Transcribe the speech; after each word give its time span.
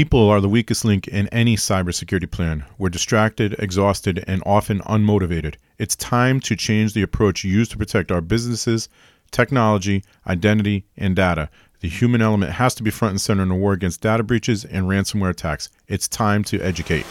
People 0.00 0.30
are 0.30 0.40
the 0.40 0.48
weakest 0.48 0.82
link 0.82 1.08
in 1.08 1.28
any 1.28 1.56
cybersecurity 1.56 2.30
plan. 2.30 2.64
We're 2.78 2.88
distracted, 2.88 3.54
exhausted, 3.58 4.24
and 4.26 4.42
often 4.46 4.80
unmotivated. 4.84 5.56
It's 5.76 5.94
time 5.94 6.40
to 6.40 6.56
change 6.56 6.94
the 6.94 7.02
approach 7.02 7.44
used 7.44 7.70
to 7.72 7.76
protect 7.76 8.10
our 8.10 8.22
businesses, 8.22 8.88
technology, 9.30 10.02
identity, 10.26 10.86
and 10.96 11.14
data. 11.14 11.50
The 11.80 11.90
human 11.90 12.22
element 12.22 12.52
has 12.52 12.74
to 12.76 12.82
be 12.82 12.90
front 12.90 13.10
and 13.12 13.20
center 13.20 13.42
in 13.42 13.50
the 13.50 13.54
war 13.54 13.74
against 13.74 14.00
data 14.00 14.22
breaches 14.22 14.64
and 14.64 14.86
ransomware 14.86 15.28
attacks. 15.28 15.68
It's 15.86 16.08
time 16.08 16.44
to 16.44 16.62
educate. 16.62 17.04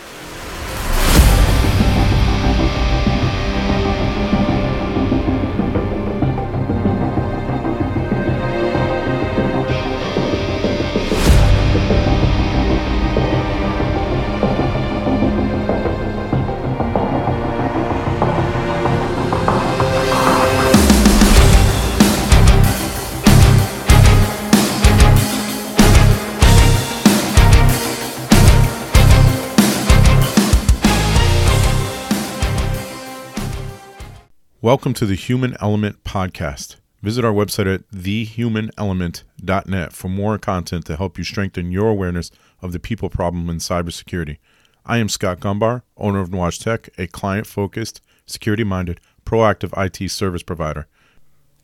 Welcome 34.61 34.93
to 34.95 35.05
the 35.05 35.15
Human 35.15 35.55
Element 35.61 36.03
Podcast. 36.03 36.75
Visit 37.01 37.23
our 37.23 37.31
website 37.31 37.73
at 37.73 37.89
thehumanelement.net 37.91 39.93
for 39.93 40.09
more 40.09 40.37
content 40.37 40.85
to 40.85 40.97
help 40.97 41.17
you 41.17 41.23
strengthen 41.23 41.71
your 41.71 41.87
awareness 41.87 42.29
of 42.61 42.73
the 42.73 42.79
people 42.79 43.09
problem 43.09 43.49
in 43.49 43.59
cybersecurity. 43.59 44.37
I 44.85 44.97
am 44.97 45.07
Scott 45.07 45.39
Gumbar, 45.39 45.83
owner 45.95 46.19
of 46.19 46.31
Nuage 46.31 46.61
Tech, 46.61 46.89
a 46.97 47.07
client 47.07 47.47
focused, 47.47 48.01
security 48.25 48.65
minded, 48.65 48.99
proactive 49.25 49.71
IT 49.81 50.09
service 50.09 50.43
provider. 50.43 50.87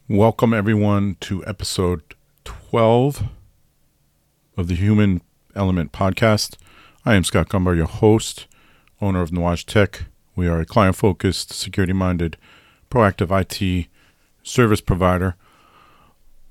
Welcome, 0.07 0.53
everyone, 0.53 1.17
to 1.19 1.45
episode 1.45 2.15
12 2.45 3.23
of 4.55 4.69
the 4.69 4.75
Human 4.75 5.21
Element 5.53 5.91
Podcast. 5.91 6.55
I 7.05 7.15
am 7.15 7.25
Scott 7.25 7.49
Gumbar, 7.49 7.75
your 7.75 7.87
host, 7.87 8.47
owner 9.01 9.21
of 9.21 9.31
Nuage 9.31 9.65
Tech. 9.65 10.03
We 10.33 10.47
are 10.47 10.61
a 10.61 10.65
client 10.65 10.95
focused, 10.95 11.51
security 11.51 11.91
minded, 11.91 12.37
proactive 12.89 13.31
IT 13.31 13.87
service 14.43 14.81
provider. 14.81 15.35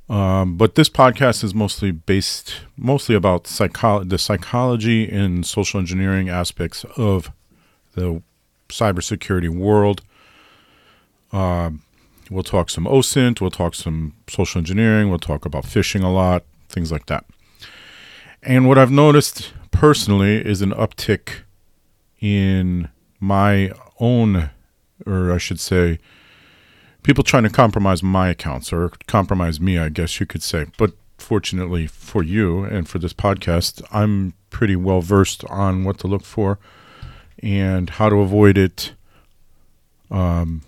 Um, 0.08 0.56
but 0.56 0.74
this 0.74 0.90
podcast 0.90 1.42
is 1.42 1.54
mostly 1.54 1.90
based, 1.90 2.60
mostly 2.77 3.14
about 3.14 3.44
the 3.44 4.18
psychology 4.18 5.08
and 5.10 5.46
social 5.46 5.80
engineering 5.80 6.28
aspects 6.28 6.84
of 6.96 7.30
the 7.94 8.22
cybersecurity 8.68 9.48
world. 9.48 10.02
Um, 11.32 11.82
we'll 12.30 12.42
talk 12.42 12.68
some 12.68 12.84
OSINT, 12.84 13.40
we'll 13.40 13.50
talk 13.50 13.74
some 13.74 14.14
social 14.28 14.58
engineering, 14.58 15.08
we'll 15.08 15.18
talk 15.18 15.46
about 15.46 15.64
phishing 15.64 16.02
a 16.02 16.08
lot, 16.08 16.44
things 16.68 16.92
like 16.92 17.06
that. 17.06 17.24
And 18.42 18.68
what 18.68 18.77
I've 18.77 18.90
noticed 18.90 19.55
personally 19.70 20.44
is 20.44 20.60
an 20.60 20.72
uptick 20.72 21.40
in 22.20 22.90
my 23.20 23.72
own, 23.98 24.50
or 25.06 25.32
I 25.32 25.38
should 25.38 25.60
say, 25.60 25.98
people 27.05 27.22
trying 27.22 27.44
to 27.44 27.50
compromise 27.50 28.02
my 28.02 28.28
accounts 28.28 28.72
or 28.72 28.91
compromise 29.06 29.60
me, 29.60 29.78
I 29.78 29.91
guess 29.91 30.19
you 30.19 30.27
could 30.27 30.42
say. 30.42 30.66
But 30.77 30.94
fortunately 31.19 31.86
for 31.86 32.22
you 32.24 32.64
and 32.64 32.88
for 32.88 32.98
this 32.98 33.12
podcast, 33.12 33.83
I'm 33.92 34.34
pretty 34.50 34.74
well 34.74 35.00
versed 35.00 35.44
on 35.44 35.84
what 35.84 35.98
to 35.98 36.08
look 36.08 36.24
for 36.24 36.58
and 37.41 37.91
how 37.91 38.08
to 38.08 38.16
avoid 38.16 38.58
it. 38.58 38.94
Um, 40.11 40.62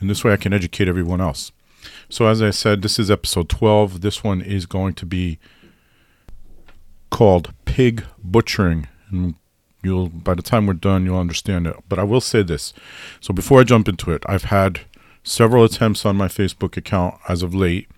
and 0.00 0.08
this 0.08 0.24
way 0.24 0.32
I 0.32 0.36
can 0.36 0.52
educate 0.52 0.88
everyone 0.88 1.20
else. 1.20 1.52
So, 2.08 2.26
as 2.26 2.40
I 2.40 2.50
said, 2.50 2.82
this 2.82 2.98
is 2.98 3.10
episode 3.10 3.48
12. 3.48 4.00
This 4.00 4.22
one 4.22 4.40
is 4.40 4.66
going 4.66 4.94
to 4.94 5.06
be 5.06 5.38
called 7.10 7.52
Pig 7.64 8.04
Butchering. 8.22 8.86
And 9.10 9.34
You'll 9.84 10.08
by 10.08 10.34
the 10.34 10.42
time 10.42 10.66
we're 10.66 10.74
done, 10.74 11.04
you'll 11.04 11.18
understand 11.18 11.66
it. 11.66 11.76
But 11.88 11.98
I 11.98 12.04
will 12.04 12.20
say 12.20 12.42
this. 12.42 12.72
So 13.20 13.32
before 13.34 13.60
I 13.60 13.64
jump 13.64 13.88
into 13.88 14.10
it, 14.10 14.22
I've 14.26 14.44
had 14.44 14.80
several 15.22 15.64
attempts 15.64 16.04
on 16.04 16.16
my 16.16 16.28
Facebook 16.28 16.76
account 16.76 17.14
as 17.28 17.42
of 17.42 17.54
late. 17.54 17.88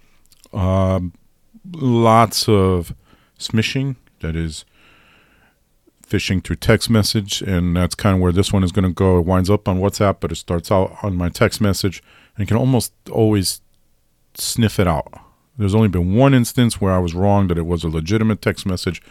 Um, 0.53 1.13
lots 1.73 2.49
of 2.49 2.95
smishing, 3.39 3.97
that 4.21 4.37
is 4.37 4.65
phishing 6.07 6.43
through 6.43 6.57
text 6.57 6.89
message, 6.89 7.43
and 7.43 7.77
that's 7.77 7.95
kind 7.95 8.15
of 8.17 8.23
where 8.23 8.33
this 8.33 8.53
one 8.53 8.63
is 8.63 8.73
going 8.73 8.85
to 8.85 8.93
go. 8.93 9.19
It 9.19 9.27
winds 9.27 9.51
up 9.51 9.69
on 9.69 9.81
WhatsApp, 9.81 10.19
but 10.21 10.33
it 10.33 10.37
starts 10.37 10.71
out 10.71 10.97
on 11.03 11.17
my 11.17 11.29
text 11.29 11.61
message, 11.61 12.03
and 12.37 12.47
can 12.47 12.57
almost 12.57 12.93
always 13.11 13.61
sniff 14.35 14.79
it 14.79 14.87
out. 14.87 15.13
There's 15.59 15.75
only 15.75 15.89
been 15.89 16.15
one 16.15 16.35
instance 16.35 16.81
where 16.81 16.93
I 16.93 16.99
was 16.99 17.15
wrong 17.15 17.49
that 17.49 17.59
it 17.59 17.67
was 17.67 17.83
a 17.83 17.89
legitimate 17.89 18.41
text 18.41 18.67
message, 18.67 19.03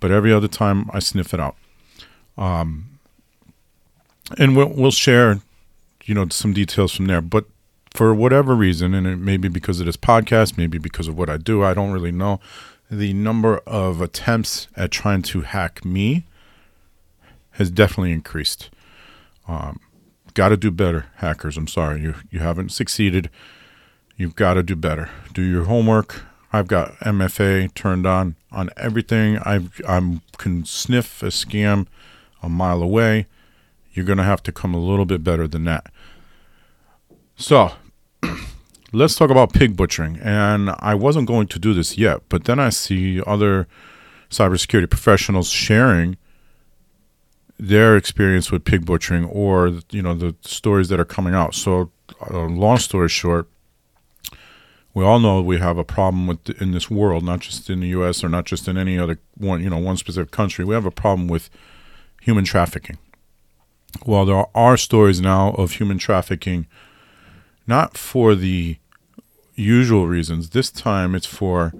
but 0.00 0.10
every 0.10 0.32
other 0.32 0.48
time 0.48 0.90
I 0.92 0.98
sniff 0.98 1.32
it 1.32 1.40
out. 1.40 1.56
Um, 2.36 2.98
and 4.38 4.56
we'll, 4.56 4.68
we'll 4.68 4.90
share, 4.90 5.40
you 6.04 6.14
know, 6.14 6.28
some 6.28 6.52
details 6.52 6.92
from 6.92 7.06
there. 7.06 7.20
But 7.20 7.46
for 7.90 8.14
whatever 8.14 8.54
reason, 8.54 8.94
and 8.94 9.06
it 9.06 9.16
may 9.16 9.36
be 9.36 9.48
because 9.48 9.80
of 9.80 9.86
this 9.86 9.96
podcast, 9.96 10.58
maybe 10.58 10.78
because 10.78 11.08
of 11.08 11.16
what 11.16 11.30
I 11.30 11.36
do, 11.36 11.64
I 11.64 11.74
don't 11.74 11.92
really 11.92 12.12
know. 12.12 12.40
The 12.90 13.12
number 13.14 13.58
of 13.58 14.00
attempts 14.00 14.68
at 14.76 14.90
trying 14.90 15.22
to 15.22 15.40
hack 15.40 15.84
me 15.84 16.24
has 17.52 17.70
definitely 17.70 18.12
increased. 18.12 18.70
Um, 19.48 19.80
got 20.34 20.50
to 20.50 20.56
do 20.56 20.70
better, 20.70 21.06
hackers. 21.16 21.56
I'm 21.56 21.66
sorry, 21.66 22.02
you 22.02 22.14
you 22.30 22.40
haven't 22.40 22.70
succeeded. 22.70 23.30
You've 24.16 24.36
got 24.36 24.54
to 24.54 24.62
do 24.62 24.76
better. 24.76 25.10
Do 25.32 25.42
your 25.42 25.64
homework. 25.64 26.22
I've 26.52 26.68
got 26.68 26.96
MFA 26.98 27.72
turned 27.74 28.06
on 28.06 28.36
on 28.52 28.70
everything. 28.76 29.38
I've 29.38 29.80
I'm 29.88 30.20
can 30.38 30.64
sniff 30.64 31.22
a 31.22 31.26
scam 31.26 31.86
a 32.42 32.48
mile 32.48 32.82
away. 32.82 33.26
You're 33.92 34.04
going 34.04 34.18
to 34.18 34.24
have 34.24 34.42
to 34.44 34.52
come 34.52 34.74
a 34.74 34.78
little 34.78 35.06
bit 35.06 35.24
better 35.24 35.48
than 35.48 35.64
that. 35.64 35.86
So, 37.36 37.72
let's 38.92 39.14
talk 39.14 39.30
about 39.30 39.52
pig 39.52 39.76
butchering. 39.76 40.18
And 40.22 40.74
I 40.78 40.94
wasn't 40.94 41.28
going 41.28 41.46
to 41.48 41.58
do 41.58 41.74
this 41.74 41.98
yet, 41.98 42.22
but 42.28 42.44
then 42.44 42.58
I 42.58 42.70
see 42.70 43.22
other 43.26 43.66
cybersecurity 44.30 44.90
professionals 44.90 45.50
sharing 45.50 46.16
their 47.58 47.96
experience 47.96 48.50
with 48.50 48.64
pig 48.64 48.84
butchering 48.84 49.24
or 49.24 49.80
you 49.90 50.02
know 50.02 50.14
the 50.14 50.34
stories 50.42 50.88
that 50.88 51.00
are 51.00 51.04
coming 51.04 51.34
out. 51.34 51.54
So, 51.54 51.90
uh, 52.30 52.44
long 52.44 52.78
story 52.78 53.08
short, 53.08 53.48
we 54.94 55.04
all 55.04 55.18
know 55.18 55.40
we 55.40 55.58
have 55.58 55.78
a 55.78 55.84
problem 55.84 56.26
with 56.26 56.50
in 56.60 56.72
this 56.72 56.90
world, 56.90 57.24
not 57.24 57.40
just 57.40 57.70
in 57.70 57.80
the 57.80 57.88
U.S. 57.88 58.22
or 58.22 58.28
not 58.28 58.44
just 58.44 58.68
in 58.68 58.76
any 58.76 58.98
other 58.98 59.18
one 59.36 59.62
you 59.62 59.70
know 59.70 59.78
one 59.78 59.96
specific 59.96 60.30
country. 60.30 60.64
We 60.64 60.74
have 60.74 60.86
a 60.86 60.90
problem 60.90 61.28
with 61.28 61.48
human 62.26 62.44
trafficking. 62.44 62.98
Well, 64.04 64.26
there 64.26 64.46
are 64.52 64.76
stories 64.76 65.20
now 65.20 65.52
of 65.52 65.70
human 65.70 65.96
trafficking, 65.96 66.66
not 67.68 67.96
for 67.96 68.34
the 68.34 68.78
usual 69.54 70.08
reasons. 70.08 70.50
This 70.50 70.72
time 70.72 71.14
it's 71.14 71.24
for 71.24 71.72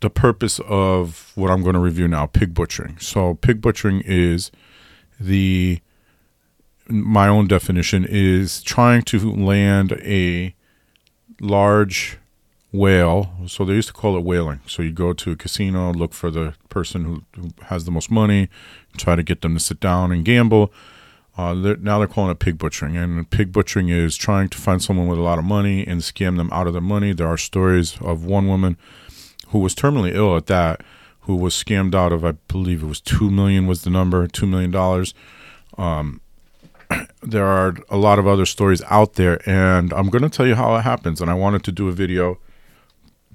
the 0.00 0.10
purpose 0.10 0.60
of 0.68 1.32
what 1.34 1.50
I'm 1.50 1.62
going 1.62 1.72
to 1.72 1.80
review 1.80 2.06
now 2.08 2.26
pig 2.26 2.52
butchering. 2.52 2.98
So, 2.98 3.34
pig 3.36 3.62
butchering 3.62 4.02
is 4.04 4.50
the 5.18 5.80
my 6.88 7.26
own 7.26 7.48
definition 7.48 8.04
is 8.06 8.62
trying 8.62 9.00
to 9.04 9.18
land 9.18 9.92
a 10.02 10.54
large 11.40 12.18
whale. 12.72 13.30
So 13.46 13.64
they 13.64 13.74
used 13.74 13.88
to 13.88 13.94
call 13.94 14.16
it 14.16 14.24
whaling. 14.24 14.60
So 14.66 14.82
you 14.82 14.90
go 14.90 15.12
to 15.12 15.32
a 15.32 15.36
casino, 15.36 15.92
look 15.92 16.14
for 16.14 16.30
the 16.30 16.54
person 16.70 17.04
who, 17.04 17.22
who 17.40 17.50
has 17.66 17.84
the 17.84 17.90
most 17.90 18.10
money, 18.10 18.48
try 18.96 19.14
to 19.14 19.22
get 19.22 19.42
them 19.42 19.54
to 19.54 19.60
sit 19.60 19.78
down 19.78 20.10
and 20.10 20.24
gamble. 20.24 20.72
Uh, 21.36 21.54
they're, 21.54 21.76
now 21.76 21.98
they're 21.98 22.08
calling 22.08 22.30
it 22.30 22.38
pig 22.38 22.58
butchering, 22.58 22.96
and 22.96 23.30
pig 23.30 23.52
butchering 23.52 23.88
is 23.88 24.16
trying 24.16 24.48
to 24.48 24.58
find 24.58 24.82
someone 24.82 25.06
with 25.06 25.18
a 25.18 25.22
lot 25.22 25.38
of 25.38 25.44
money 25.44 25.86
and 25.86 26.00
scam 26.02 26.36
them 26.36 26.50
out 26.52 26.66
of 26.66 26.72
their 26.72 26.82
money. 26.82 27.12
There 27.12 27.26
are 27.26 27.38
stories 27.38 27.96
of 28.00 28.24
one 28.24 28.48
woman 28.48 28.76
who 29.48 29.58
was 29.58 29.74
terminally 29.74 30.14
ill 30.14 30.36
at 30.36 30.46
that, 30.46 30.82
who 31.20 31.36
was 31.36 31.54
scammed 31.54 31.94
out 31.94 32.12
of, 32.12 32.24
I 32.24 32.32
believe 32.48 32.82
it 32.82 32.86
was 32.86 33.00
two 33.00 33.30
million 33.30 33.66
was 33.66 33.82
the 33.82 33.90
number, 33.90 34.26
two 34.26 34.46
million 34.46 34.70
dollars. 34.70 35.14
Um, 35.78 36.20
there 37.22 37.46
are 37.46 37.76
a 37.88 37.96
lot 37.96 38.18
of 38.18 38.26
other 38.26 38.44
stories 38.44 38.82
out 38.90 39.14
there, 39.14 39.40
and 39.48 39.92
I'm 39.94 40.10
going 40.10 40.22
to 40.22 40.28
tell 40.28 40.46
you 40.46 40.54
how 40.54 40.76
it 40.76 40.82
happens. 40.82 41.22
And 41.22 41.30
I 41.30 41.34
wanted 41.34 41.64
to 41.64 41.72
do 41.72 41.88
a 41.88 41.92
video 41.92 42.38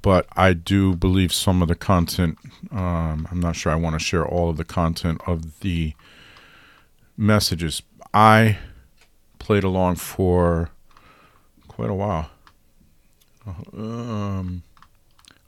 but 0.02 0.28
I 0.36 0.54
do 0.54 0.96
believe 0.96 1.34
some 1.34 1.62
of 1.62 1.68
the 1.68 1.76
content, 1.76 2.38
um, 2.72 3.28
I'm 3.32 3.40
not 3.40 3.56
sure 3.56 3.72
I 3.72 3.76
want 3.76 3.94
to 3.94 4.00
share 4.00 4.26
all 4.26 4.50
of 4.50 4.58
the 4.58 4.66
content 4.66 5.22
of 5.26 5.60
the 5.62 5.94
messages. 7.18 7.82
I 8.14 8.60
played 9.40 9.64
along 9.64 9.96
for 9.96 10.70
quite 11.68 11.90
a 11.90 11.94
while. 11.94 12.30
Um, 13.74 14.64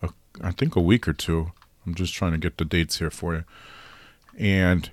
a, 0.02 0.10
I 0.42 0.52
think 0.52 0.76
a 0.76 0.82
week 0.82 1.08
or 1.08 1.14
two. 1.14 1.52
I'm 1.86 1.96
just 1.96 2.14
trying 2.14 2.32
to 2.32 2.38
get 2.38 2.58
the 2.58 2.66
dates 2.66 3.00
here 3.00 3.10
for 3.10 3.36
you. 3.36 3.44
And 4.38 4.90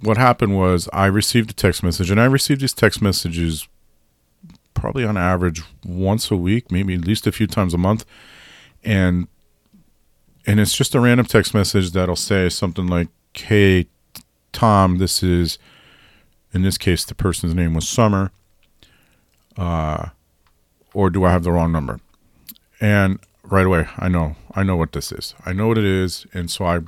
what 0.00 0.16
happened 0.16 0.56
was 0.56 0.88
I 0.92 1.06
received 1.06 1.50
a 1.50 1.54
text 1.54 1.82
message, 1.82 2.10
and 2.10 2.20
I 2.20 2.24
received 2.24 2.60
these 2.60 2.72
text 2.72 3.00
messages 3.00 3.66
probably 4.74 5.04
on 5.04 5.16
average 5.16 5.62
once 5.84 6.30
a 6.30 6.36
week, 6.36 6.70
maybe 6.70 6.94
at 6.94 7.06
least 7.06 7.26
a 7.26 7.32
few 7.32 7.46
times 7.46 7.74
a 7.74 7.78
month. 7.78 8.04
And 8.84 9.28
and 10.46 10.58
it's 10.58 10.76
just 10.76 10.94
a 10.94 11.00
random 11.00 11.26
text 11.26 11.54
message 11.54 11.92
that'll 11.92 12.16
say 12.16 12.48
something 12.48 12.86
like, 12.86 13.08
"Hey, 13.34 13.86
Tom, 14.52 14.98
this 14.98 15.22
is." 15.22 15.58
In 16.54 16.60
this 16.60 16.76
case, 16.76 17.06
the 17.06 17.14
person's 17.14 17.54
name 17.54 17.72
was 17.72 17.88
Summer. 17.88 18.30
Uh, 19.56 20.10
or 20.94 21.10
do 21.10 21.24
I 21.24 21.30
have 21.30 21.44
the 21.44 21.52
wrong 21.52 21.72
number? 21.72 22.00
And 22.80 23.18
right 23.42 23.66
away, 23.66 23.86
I 23.98 24.08
know, 24.08 24.36
I 24.54 24.62
know 24.62 24.76
what 24.76 24.92
this 24.92 25.12
is. 25.12 25.34
I 25.46 25.52
know 25.52 25.68
what 25.68 25.78
it 25.78 25.84
is, 25.84 26.26
and 26.34 26.50
so 26.50 26.64
I 26.64 26.80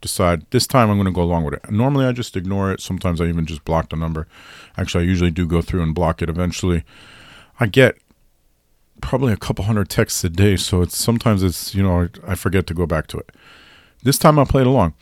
decide 0.00 0.46
this 0.50 0.66
time 0.66 0.90
I'm 0.90 0.96
going 0.96 1.06
to 1.06 1.12
go 1.12 1.22
along 1.22 1.44
with 1.44 1.54
it. 1.54 1.70
Normally, 1.70 2.06
I 2.06 2.12
just 2.12 2.36
ignore 2.36 2.72
it. 2.72 2.80
Sometimes 2.80 3.20
I 3.20 3.26
even 3.26 3.46
just 3.46 3.64
block 3.64 3.90
the 3.90 3.96
number. 3.96 4.26
Actually, 4.76 5.04
I 5.04 5.06
usually 5.08 5.30
do 5.30 5.46
go 5.46 5.62
through 5.62 5.82
and 5.82 5.94
block 5.94 6.22
it 6.22 6.28
eventually. 6.28 6.84
I 7.60 7.66
get 7.66 7.96
probably 9.00 9.32
a 9.32 9.36
couple 9.36 9.64
hundred 9.64 9.88
texts 9.88 10.24
a 10.24 10.30
day, 10.30 10.56
so 10.56 10.82
it's 10.82 10.96
sometimes 10.96 11.42
it's 11.42 11.74
you 11.74 11.82
know 11.82 12.08
I 12.26 12.34
forget 12.34 12.66
to 12.68 12.74
go 12.74 12.86
back 12.86 13.06
to 13.08 13.18
it. 13.18 13.30
This 14.02 14.18
time 14.18 14.38
I 14.38 14.44
played 14.44 14.66
along, 14.66 14.94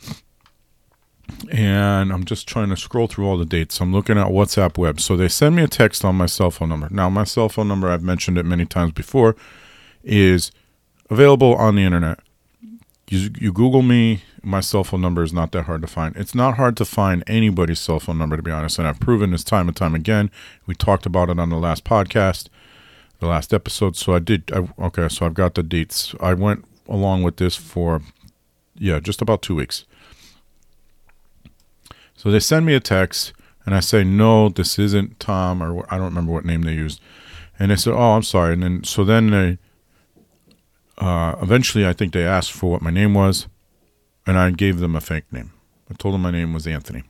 and 1.51 2.11
I'm 2.11 2.25
just 2.25 2.47
trying 2.47 2.69
to 2.69 2.77
scroll 2.77 3.07
through 3.07 3.27
all 3.27 3.37
the 3.37 3.45
dates. 3.45 3.79
I'm 3.81 3.93
looking 3.93 4.17
at 4.17 4.27
WhatsApp 4.27 4.77
web, 4.77 4.99
so 4.99 5.15
they 5.15 5.27
send 5.27 5.55
me 5.55 5.63
a 5.63 5.67
text 5.67 6.05
on 6.05 6.15
my 6.15 6.25
cell 6.25 6.51
phone 6.51 6.69
number. 6.69 6.87
Now 6.91 7.09
my 7.09 7.23
cell 7.23 7.49
phone 7.49 7.67
number 7.67 7.89
I've 7.89 8.03
mentioned 8.03 8.37
it 8.37 8.45
many 8.45 8.65
times 8.65 8.93
before 8.93 9.35
is 10.03 10.51
available 11.09 11.55
on 11.55 11.75
the 11.75 11.83
internet. 11.83 12.19
You, 13.09 13.29
you 13.39 13.51
Google 13.51 13.81
me, 13.81 14.23
my 14.41 14.59
cell 14.59 14.83
phone 14.83 15.01
number 15.01 15.23
is 15.23 15.33
not 15.33 15.51
that 15.51 15.63
hard 15.63 15.81
to 15.81 15.87
find. 15.87 16.15
It's 16.15 16.35
not 16.35 16.55
hard 16.55 16.75
to 16.77 16.85
find 16.85 17.23
anybody's 17.27 17.79
cell 17.79 17.99
phone 17.99 18.17
number, 18.17 18.35
to 18.35 18.43
be 18.43 18.51
honest. 18.51 18.79
And 18.79 18.87
I've 18.87 18.99
proven 18.99 19.31
this 19.31 19.43
time 19.43 19.67
and 19.67 19.75
time 19.75 19.95
again. 19.95 20.31
We 20.65 20.75
talked 20.75 21.05
about 21.05 21.29
it 21.29 21.39
on 21.39 21.49
the 21.49 21.57
last 21.57 21.83
podcast, 21.83 22.49
the 23.23 23.29
last 23.29 23.53
episode. 23.53 23.95
So 23.95 24.13
I 24.13 24.19
did. 24.19 24.51
I, 24.53 24.67
okay, 24.85 25.07
so 25.09 25.25
I've 25.25 25.33
got 25.33 25.55
the 25.55 25.63
dates. 25.63 26.13
I 26.19 26.33
went 26.33 26.65
along 26.87 27.23
with 27.23 27.37
this 27.37 27.55
for, 27.55 28.01
yeah, 28.77 28.99
just 28.99 29.21
about 29.21 29.41
two 29.41 29.55
weeks. 29.55 29.85
So 32.15 32.29
they 32.29 32.39
send 32.39 32.65
me 32.65 32.73
a 32.73 32.79
text, 32.79 33.33
and 33.65 33.73
I 33.73 33.79
say, 33.79 34.03
no, 34.03 34.49
this 34.49 34.77
isn't 34.77 35.19
Tom, 35.19 35.61
or 35.63 35.85
I 35.93 35.97
don't 35.97 36.05
remember 36.05 36.31
what 36.31 36.45
name 36.45 36.61
they 36.61 36.73
used. 36.73 37.01
And 37.59 37.71
they 37.71 37.75
said, 37.75 37.93
oh, 37.93 38.13
I'm 38.13 38.23
sorry. 38.23 38.53
And 38.53 38.63
then, 38.63 38.83
so 38.83 39.03
then 39.03 39.29
they, 39.31 39.57
uh, 40.97 41.35
eventually, 41.41 41.85
I 41.85 41.93
think 41.93 42.13
they 42.13 42.25
asked 42.25 42.51
for 42.51 42.71
what 42.71 42.81
my 42.81 42.91
name 42.91 43.13
was, 43.13 43.47
and 44.25 44.37
I 44.37 44.51
gave 44.51 44.79
them 44.79 44.95
a 44.95 45.01
fake 45.01 45.31
name. 45.31 45.51
I 45.89 45.95
told 45.95 46.13
them 46.13 46.21
my 46.21 46.31
name 46.31 46.53
was 46.53 46.67
Anthony. 46.67 47.03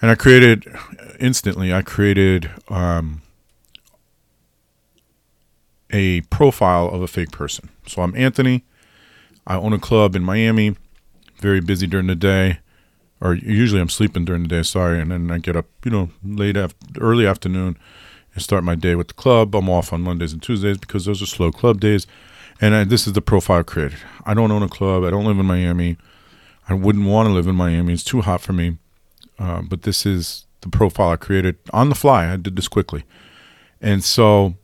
And 0.00 0.10
I 0.10 0.14
created, 0.14 0.66
instantly, 1.18 1.72
I 1.72 1.82
created 1.82 2.50
um, 2.68 3.22
a 5.96 6.20
profile 6.22 6.88
of 6.88 7.00
a 7.00 7.06
fake 7.06 7.32
person. 7.32 7.70
So 7.86 8.02
I'm 8.02 8.14
Anthony. 8.14 8.64
I 9.46 9.56
own 9.56 9.72
a 9.72 9.78
club 9.78 10.14
in 10.14 10.22
Miami, 10.22 10.76
very 11.38 11.60
busy 11.60 11.86
during 11.86 12.06
the 12.06 12.14
day, 12.14 12.58
or 13.20 13.34
usually 13.34 13.80
I'm 13.80 13.88
sleeping 13.88 14.24
during 14.24 14.42
the 14.42 14.48
day, 14.48 14.62
sorry, 14.62 15.00
and 15.00 15.10
then 15.10 15.30
I 15.30 15.38
get 15.38 15.56
up, 15.56 15.66
you 15.84 15.90
know, 15.90 16.10
late 16.22 16.56
after, 16.56 16.76
early 17.00 17.26
afternoon 17.26 17.78
and 18.34 18.42
start 18.42 18.62
my 18.62 18.74
day 18.74 18.94
with 18.94 19.08
the 19.08 19.14
club. 19.14 19.54
I'm 19.54 19.70
off 19.70 19.92
on 19.92 20.02
Mondays 20.02 20.32
and 20.34 20.42
Tuesdays 20.42 20.76
because 20.76 21.06
those 21.06 21.22
are 21.22 21.26
slow 21.26 21.50
club 21.50 21.80
days. 21.80 22.06
And 22.60 22.74
I, 22.74 22.84
this 22.84 23.06
is 23.06 23.14
the 23.14 23.22
profile 23.22 23.64
created. 23.64 23.98
I 24.24 24.34
don't 24.34 24.50
own 24.50 24.62
a 24.62 24.68
club. 24.68 25.04
I 25.04 25.10
don't 25.10 25.24
live 25.24 25.38
in 25.38 25.46
Miami. 25.46 25.96
I 26.68 26.74
wouldn't 26.74 27.06
want 27.06 27.28
to 27.28 27.32
live 27.32 27.46
in 27.46 27.54
Miami. 27.54 27.94
It's 27.94 28.04
too 28.04 28.20
hot 28.20 28.40
for 28.42 28.52
me. 28.52 28.78
Uh, 29.38 29.62
but 29.62 29.82
this 29.82 30.04
is 30.04 30.46
the 30.60 30.68
profile 30.68 31.10
I 31.10 31.16
created 31.16 31.56
on 31.72 31.88
the 31.88 31.94
fly. 31.94 32.30
I 32.30 32.36
did 32.36 32.56
this 32.56 32.68
quickly. 32.68 33.04
And 33.80 34.02
so, 34.02 34.54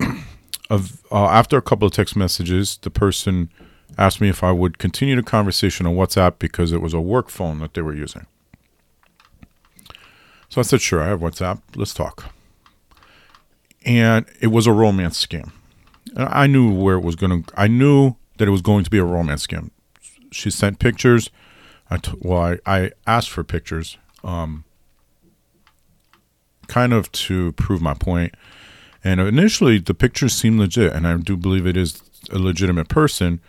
uh, 0.70 1.26
after 1.26 1.56
a 1.56 1.62
couple 1.62 1.86
of 1.86 1.92
text 1.92 2.16
messages, 2.16 2.78
the 2.82 2.90
person 2.90 3.50
asked 3.98 4.20
me 4.20 4.28
if 4.28 4.44
I 4.44 4.52
would 4.52 4.78
continue 4.78 5.16
the 5.16 5.22
conversation 5.22 5.86
on 5.86 5.94
WhatsApp 5.94 6.38
because 6.38 6.72
it 6.72 6.80
was 6.80 6.94
a 6.94 7.00
work 7.00 7.28
phone 7.28 7.58
that 7.60 7.74
they 7.74 7.82
were 7.82 7.94
using. 7.94 8.26
So 10.48 10.60
I 10.60 10.62
said, 10.62 10.80
sure, 10.80 11.00
I 11.00 11.08
have 11.08 11.20
WhatsApp. 11.20 11.60
Let's 11.76 11.94
talk 11.94 12.32
and 13.84 14.26
it 14.40 14.48
was 14.48 14.66
a 14.66 14.72
romance 14.72 15.24
scam. 15.24 15.52
And 16.16 16.28
I 16.28 16.46
knew 16.46 16.72
where 16.72 16.96
it 16.96 17.02
was 17.02 17.16
going 17.16 17.42
to. 17.42 17.60
I 17.60 17.66
knew 17.66 18.16
that 18.38 18.48
it 18.48 18.50
was 18.50 18.62
going 18.62 18.84
to 18.84 18.90
be 18.90 18.98
a 18.98 19.04
romance 19.04 19.46
scam. 19.46 19.70
She 20.32 20.50
sent 20.50 20.78
pictures. 20.78 21.30
I 21.90 21.96
t- 21.98 22.12
well, 22.20 22.40
I, 22.40 22.58
I 22.66 22.90
asked 23.06 23.30
for 23.30 23.42
pictures, 23.42 23.98
um, 24.22 24.64
kind 26.68 26.92
of 26.92 27.10
to 27.12 27.52
prove 27.52 27.80
my 27.80 27.94
point. 27.94 28.34
And 29.02 29.20
initially, 29.20 29.78
the 29.78 29.94
pictures 29.94 30.34
seemed 30.34 30.60
legit, 30.60 30.92
and 30.92 31.06
I 31.06 31.16
do 31.16 31.36
believe 31.36 31.66
it 31.66 31.76
is 31.76 32.02
a 32.30 32.38
legitimate 32.38 32.88
person. 32.88 33.40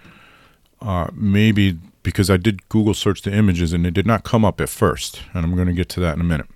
Uh, 0.82 1.08
maybe 1.14 1.78
because 2.04 2.30
I 2.30 2.38
did 2.38 2.68
Google 2.70 2.94
search 2.94 3.22
the 3.22 3.34
images 3.34 3.74
and 3.74 3.86
it 3.86 3.94
did 3.94 4.08
not 4.08 4.24
come 4.24 4.44
up 4.44 4.60
at 4.60 4.70
first, 4.70 5.22
and 5.34 5.46
I'm 5.46 5.56
going 5.56 5.68
to 5.68 5.74
get 5.74 5.90
to 5.90 6.00
that 6.00 6.16
in 6.16 6.22
a 6.22 6.26
minute. 6.26 6.48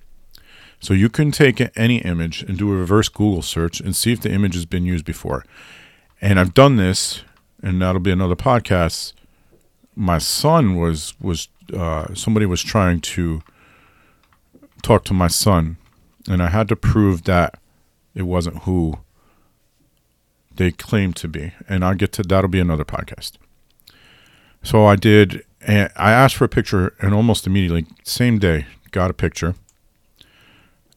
So 0.80 0.94
you 0.94 1.10
can 1.10 1.32
take 1.32 1.62
any 1.78 1.98
image 2.00 2.44
and 2.44 2.58
do 2.58 2.72
a 2.72 2.76
reverse 2.76 3.10
Google 3.10 3.42
search 3.42 3.80
and 3.80 3.96
see 3.96 4.12
if 4.12 4.22
the 4.22 4.32
image 4.32 4.56
has 4.56 4.66
been 4.66 4.86
used 4.86 5.06
before. 5.06 5.46
And 6.22 6.40
I've 6.40 6.54
done 6.54 6.76
this, 6.78 7.24
and 7.62 7.82
that'll 7.82 8.02
be 8.02 8.12
another 8.12 8.36
podcast. 8.36 9.14
My 9.96 10.18
son 10.18 10.76
was 10.76 11.14
was 11.20 11.48
uh, 11.74 12.14
somebody 12.14 12.46
was 12.46 12.62
trying 12.62 13.02
to 13.02 13.42
talk 14.82 15.06
to 15.06 15.14
my 15.14 15.28
son, 15.28 15.78
and 16.28 16.42
I 16.44 16.50
had 16.50 16.68
to 16.70 16.76
prove 16.76 17.24
that 17.24 17.60
it 18.16 18.24
wasn't 18.24 18.64
who 18.64 19.00
they 20.56 20.72
claimed 20.72 21.16
to 21.18 21.28
be. 21.28 21.54
And 21.68 21.84
I'll 21.84 21.96
get 21.96 22.12
to 22.14 22.24
that'll 22.24 22.50
be 22.50 22.60
another 22.60 22.86
podcast. 22.86 23.34
So 24.64 24.86
I 24.86 24.96
did, 24.96 25.44
and 25.62 25.92
I 25.96 26.12
asked 26.12 26.36
for 26.36 26.46
a 26.46 26.50
picture, 26.50 26.96
and 27.00 27.14
almost 27.14 27.46
immediately, 27.46 27.86
same 28.04 28.40
day, 28.40 28.66
got 28.92 29.12
a 29.12 29.14
picture 29.14 29.54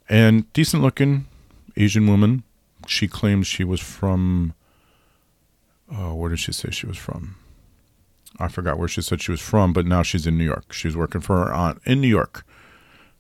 and 0.09 0.51
decent 0.53 0.83
looking 0.83 1.27
Asian 1.77 2.07
woman. 2.07 2.43
She 2.87 3.07
claims 3.07 3.47
she 3.47 3.65
was 3.65 3.81
from. 3.81 4.55
Uh, 5.93 6.15
where 6.15 6.31
did 6.31 6.39
she 6.39 6.53
say 6.53 6.71
she 6.71 6.87
was 6.87 6.99
from? 6.99 7.37
I 8.39 8.49
forgot 8.49 8.79
where 8.79 8.89
she 8.89 9.03
said 9.03 9.21
she 9.23 9.31
was 9.31 9.41
from, 9.41 9.73
but 9.73 9.87
now 9.87 10.03
she's 10.03 10.27
in 10.27 10.39
New 10.39 10.45
York. 10.45 10.73
She's 10.73 10.97
working 10.97 11.21
for 11.21 11.37
her 11.45 11.53
aunt 11.53 11.81
in 11.85 12.01
New 12.01 12.09
York. 12.09 12.47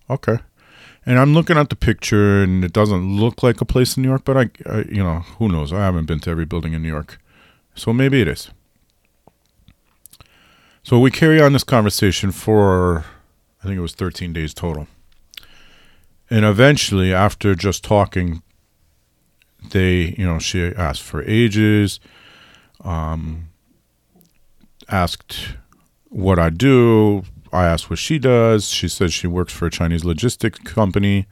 Okay. 0.08 0.38
And 1.08 1.18
I'm 1.18 1.32
looking 1.32 1.56
at 1.56 1.70
the 1.70 1.74
picture, 1.74 2.42
and 2.42 2.62
it 2.62 2.74
doesn't 2.74 3.18
look 3.18 3.42
like 3.42 3.62
a 3.62 3.64
place 3.64 3.96
in 3.96 4.02
New 4.02 4.10
York, 4.10 4.26
but 4.26 4.36
I, 4.36 4.50
I, 4.66 4.84
you 4.90 5.02
know, 5.02 5.20
who 5.38 5.48
knows? 5.48 5.72
I 5.72 5.78
haven't 5.78 6.04
been 6.04 6.20
to 6.20 6.30
every 6.30 6.44
building 6.44 6.74
in 6.74 6.82
New 6.82 6.88
York. 6.88 7.18
So 7.74 7.94
maybe 7.94 8.20
it 8.20 8.28
is. 8.28 8.50
So 10.82 10.98
we 10.98 11.10
carry 11.10 11.40
on 11.40 11.54
this 11.54 11.64
conversation 11.64 12.30
for, 12.30 13.06
I 13.62 13.68
think 13.68 13.78
it 13.78 13.80
was 13.80 13.94
13 13.94 14.34
days 14.34 14.52
total. 14.52 14.86
And 16.28 16.44
eventually, 16.44 17.14
after 17.14 17.54
just 17.54 17.82
talking, 17.82 18.42
they, 19.70 20.14
you 20.18 20.26
know, 20.26 20.38
she 20.38 20.62
asked 20.62 21.00
for 21.00 21.22
ages, 21.22 22.00
um, 22.84 23.48
asked 24.90 25.56
what 26.10 26.38
I 26.38 26.50
do. 26.50 27.22
I 27.52 27.66
asked 27.66 27.90
what 27.90 27.98
she 27.98 28.18
does. 28.18 28.68
She 28.68 28.88
says 28.88 29.12
she 29.12 29.26
works 29.26 29.52
for 29.52 29.66
a 29.66 29.70
Chinese 29.70 30.04
logistics 30.04 30.58
company. 30.60 31.26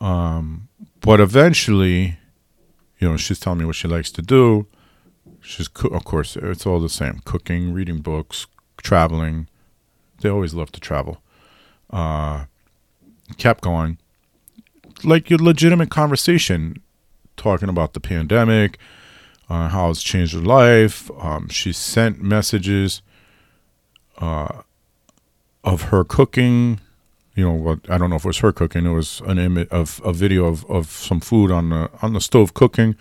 Um, 0.00 0.68
but 1.00 1.20
eventually, 1.20 2.18
you 2.98 3.08
know, 3.08 3.16
she's 3.16 3.40
telling 3.40 3.58
me 3.58 3.64
what 3.64 3.76
she 3.76 3.88
likes 3.88 4.10
to 4.12 4.22
do. 4.22 4.66
She's, 5.40 5.68
co- 5.68 5.88
of 5.88 6.04
course, 6.04 6.36
it's 6.36 6.66
all 6.66 6.80
the 6.80 6.88
same 6.88 7.20
cooking, 7.24 7.72
reading 7.72 7.98
books, 7.98 8.46
traveling. 8.82 9.48
They 10.20 10.28
always 10.28 10.54
love 10.54 10.72
to 10.72 10.80
travel. 10.80 11.22
Uh, 11.90 12.44
kept 13.36 13.62
going. 13.62 13.98
Like 15.02 15.30
your 15.30 15.38
legitimate 15.38 15.90
conversation, 15.90 16.82
talking 17.36 17.68
about 17.68 17.94
the 17.94 18.00
pandemic, 18.00 18.78
uh, 19.48 19.68
how 19.68 19.90
it's 19.90 20.02
changed 20.02 20.34
her 20.34 20.40
life. 20.40 21.10
Um, 21.18 21.48
she 21.48 21.72
sent 21.72 22.22
messages 22.22 23.02
uh, 24.18 24.62
of 25.64 25.82
her 25.84 26.04
cooking. 26.04 26.80
You 27.34 27.44
know 27.44 27.52
what? 27.52 27.78
I 27.88 27.98
don't 27.98 28.10
know 28.10 28.16
if 28.16 28.24
it 28.24 28.28
was 28.28 28.38
her 28.38 28.52
cooking. 28.52 28.86
It 28.86 28.92
was 28.92 29.20
an 29.26 29.38
image 29.38 29.68
of 29.68 30.00
a 30.04 30.12
video 30.12 30.46
of, 30.46 30.64
of 30.70 30.90
some 30.90 31.20
food 31.20 31.50
on 31.50 31.70
the 31.70 31.90
on 32.02 32.12
the 32.12 32.20
stove 32.20 32.54
cooking. 32.54 32.96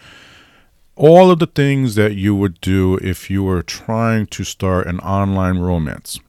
All 0.96 1.32
of 1.32 1.39
the 1.39 1.48
things 1.48 1.96
that 1.96 2.16
you 2.16 2.36
would 2.36 2.60
do 2.60 2.98
if 2.98 3.30
you 3.30 3.44
were 3.44 3.63
trying 3.63 4.28
to 4.28 4.44
start 4.44 4.86
an 4.88 5.00
online 5.00 5.60
romance. 5.60 6.20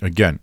Again, 0.00 0.40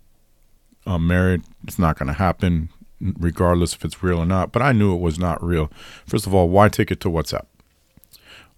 I'm 0.86 1.06
married. 1.06 1.42
It's 1.64 1.78
not 1.78 1.98
going 1.98 2.06
to 2.06 2.12
happen 2.12 2.68
regardless 3.00 3.74
if 3.74 3.84
it's 3.84 4.02
real 4.02 4.18
or 4.18 4.26
not. 4.26 4.52
But 4.52 4.62
I 4.62 4.72
knew 4.72 4.94
it 4.94 5.00
was 5.00 5.18
not 5.18 5.42
real. 5.42 5.70
First 6.06 6.26
of 6.26 6.34
all, 6.34 6.48
why 6.48 6.68
take 6.68 6.90
it 6.90 7.00
to 7.00 7.08
WhatsApp? 7.08 7.46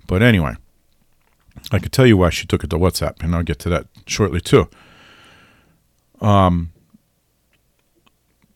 But 0.07 0.23
anyway, 0.23 0.57
I 1.73 1.79
could 1.79 1.93
tell 1.93 2.07
you 2.07 2.17
why 2.17 2.31
she 2.31 2.47
took 2.47 2.65
it 2.65 2.71
to 2.71 2.79
WhatsApp, 2.79 3.23
and 3.23 3.35
I'll 3.35 3.43
get 3.43 3.59
to 3.61 3.69
that 3.71 3.87
shortly 4.07 4.41
too. 4.41 4.69
Um, 6.21 6.73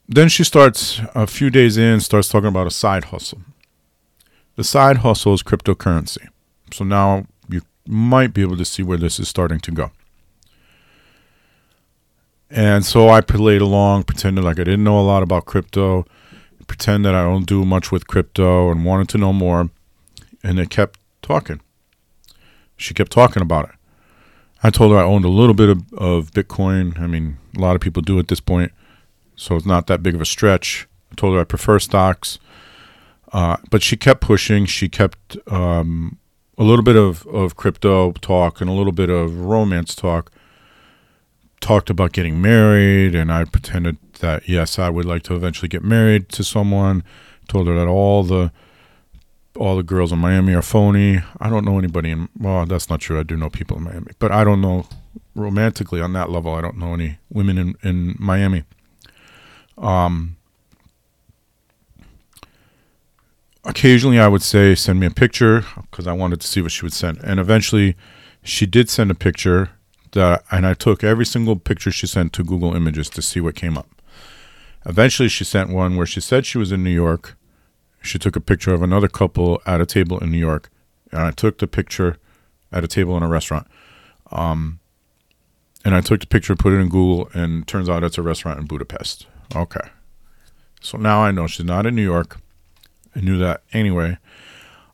then 0.08 0.28
she 0.28 0.44
starts 0.44 1.00
a 1.14 1.26
few 1.26 1.50
days 1.50 1.76
in, 1.76 2.00
starts 2.00 2.28
talking 2.28 2.48
about 2.48 2.66
a 2.66 2.70
side 2.70 3.06
hustle. 3.06 3.40
The 4.56 4.64
side 4.64 4.98
hustle 4.98 5.34
is 5.34 5.42
cryptocurrency. 5.42 6.28
So 6.72 6.84
now 6.84 7.26
you 7.48 7.62
might 7.86 8.34
be 8.34 8.42
able 8.42 8.56
to 8.56 8.64
see 8.64 8.82
where 8.82 8.98
this 8.98 9.18
is 9.18 9.28
starting 9.28 9.60
to 9.60 9.72
go. 9.72 9.90
And 12.50 12.84
so 12.84 13.08
I 13.08 13.20
played 13.20 13.62
along, 13.62 14.04
pretended 14.04 14.44
like 14.44 14.60
I 14.60 14.64
didn't 14.64 14.84
know 14.84 15.00
a 15.00 15.02
lot 15.02 15.22
about 15.22 15.46
crypto, 15.46 16.06
pretend 16.66 17.04
that 17.04 17.14
I 17.14 17.24
don't 17.24 17.46
do 17.46 17.64
much 17.64 17.90
with 17.90 18.06
crypto 18.06 18.70
and 18.70 18.84
wanted 18.84 19.08
to 19.10 19.18
know 19.18 19.32
more. 19.32 19.70
And 20.42 20.58
they 20.58 20.66
kept 20.66 21.00
talking. 21.22 21.60
She 22.76 22.94
kept 22.94 23.10
talking 23.10 23.42
about 23.42 23.70
it. 23.70 23.74
I 24.64 24.70
told 24.70 24.92
her 24.92 24.98
I 24.98 25.02
owned 25.02 25.26
a 25.26 25.28
little 25.28 25.54
bit 25.54 25.68
of, 25.68 25.92
of 25.92 26.30
Bitcoin. 26.30 26.98
I 26.98 27.06
mean, 27.06 27.36
a 27.54 27.60
lot 27.60 27.76
of 27.76 27.82
people 27.82 28.00
do 28.00 28.18
at 28.18 28.28
this 28.28 28.40
point, 28.40 28.72
so 29.36 29.56
it's 29.56 29.66
not 29.66 29.88
that 29.88 30.02
big 30.02 30.14
of 30.14 30.22
a 30.22 30.24
stretch. 30.24 30.88
I 31.12 31.16
told 31.16 31.34
her 31.34 31.40
I 31.42 31.44
prefer 31.44 31.78
stocks. 31.78 32.38
Uh, 33.30 33.58
but 33.70 33.82
she 33.82 33.98
kept 33.98 34.22
pushing. 34.22 34.64
She 34.64 34.88
kept 34.88 35.36
um, 35.48 36.16
a 36.56 36.62
little 36.62 36.82
bit 36.82 36.96
of, 36.96 37.26
of 37.26 37.56
crypto 37.56 38.12
talk 38.12 38.62
and 38.62 38.70
a 38.70 38.72
little 38.72 38.92
bit 38.92 39.10
of 39.10 39.38
romance 39.40 39.94
talk. 39.94 40.32
Talked 41.60 41.90
about 41.90 42.12
getting 42.12 42.40
married, 42.40 43.14
and 43.14 43.30
I 43.30 43.44
pretended 43.44 43.98
that 44.20 44.48
yes, 44.48 44.78
I 44.78 44.88
would 44.88 45.04
like 45.04 45.24
to 45.24 45.34
eventually 45.34 45.68
get 45.68 45.84
married 45.84 46.30
to 46.30 46.42
someone. 46.42 47.04
Told 47.48 47.66
her 47.66 47.74
that 47.74 47.86
all 47.86 48.22
the 48.22 48.50
all 49.56 49.76
the 49.76 49.82
girls 49.82 50.12
in 50.12 50.18
Miami 50.18 50.54
are 50.54 50.62
phony. 50.62 51.20
I 51.40 51.48
don't 51.48 51.64
know 51.64 51.78
anybody 51.78 52.10
in 52.10 52.28
well, 52.38 52.66
that's 52.66 52.90
not 52.90 53.00
true. 53.00 53.18
I 53.18 53.22
do 53.22 53.36
know 53.36 53.50
people 53.50 53.76
in 53.76 53.84
Miami, 53.84 54.12
but 54.18 54.32
I 54.32 54.44
don't 54.44 54.60
know 54.60 54.86
romantically 55.34 56.00
on 56.00 56.12
that 56.14 56.30
level. 56.30 56.54
I 56.54 56.60
don't 56.60 56.78
know 56.78 56.94
any 56.94 57.18
women 57.30 57.58
in 57.58 57.74
in 57.82 58.16
Miami. 58.18 58.64
Um, 59.78 60.36
occasionally 63.64 64.20
I 64.20 64.28
would 64.28 64.42
say 64.42 64.74
send 64.74 65.00
me 65.00 65.06
a 65.06 65.10
picture 65.10 65.64
because 65.90 66.06
I 66.06 66.12
wanted 66.12 66.40
to 66.40 66.46
see 66.46 66.60
what 66.60 66.72
she 66.72 66.84
would 66.84 66.92
send, 66.92 67.18
and 67.22 67.38
eventually 67.40 67.96
she 68.42 68.66
did 68.66 68.90
send 68.90 69.10
a 69.10 69.14
picture 69.14 69.70
that, 70.12 70.44
and 70.50 70.66
I 70.66 70.74
took 70.74 71.04
every 71.04 71.26
single 71.26 71.56
picture 71.56 71.90
she 71.90 72.06
sent 72.06 72.32
to 72.34 72.44
Google 72.44 72.74
Images 72.74 73.08
to 73.10 73.22
see 73.22 73.40
what 73.40 73.54
came 73.54 73.76
up. 73.76 73.88
Eventually, 74.86 75.28
she 75.28 75.44
sent 75.44 75.70
one 75.70 75.96
where 75.96 76.06
she 76.06 76.20
said 76.20 76.44
she 76.44 76.58
was 76.58 76.70
in 76.70 76.84
New 76.84 76.90
York 76.90 77.36
she 78.04 78.18
took 78.18 78.36
a 78.36 78.40
picture 78.40 78.74
of 78.74 78.82
another 78.82 79.08
couple 79.08 79.60
at 79.66 79.80
a 79.80 79.86
table 79.86 80.18
in 80.18 80.30
New 80.30 80.38
York, 80.38 80.70
and 81.10 81.22
I 81.22 81.30
took 81.30 81.58
the 81.58 81.66
picture 81.66 82.18
at 82.72 82.84
a 82.84 82.88
table 82.88 83.16
in 83.16 83.22
a 83.22 83.28
restaurant. 83.28 83.66
Um, 84.30 84.80
and 85.84 85.94
I 85.94 86.00
took 86.00 86.20
the 86.20 86.26
picture, 86.26 86.56
put 86.56 86.72
it 86.72 86.76
in 86.76 86.88
Google, 86.88 87.28
and 87.34 87.66
turns 87.66 87.88
out 87.88 88.02
it's 88.02 88.18
a 88.18 88.22
restaurant 88.22 88.58
in 88.58 88.66
Budapest. 88.66 89.26
Okay. 89.54 89.88
So 90.80 90.98
now 90.98 91.20
I 91.20 91.30
know 91.30 91.46
she's 91.46 91.66
not 91.66 91.86
in 91.86 91.94
New 91.94 92.02
York. 92.02 92.38
I 93.14 93.20
knew 93.20 93.38
that 93.38 93.62
anyway. 93.72 94.18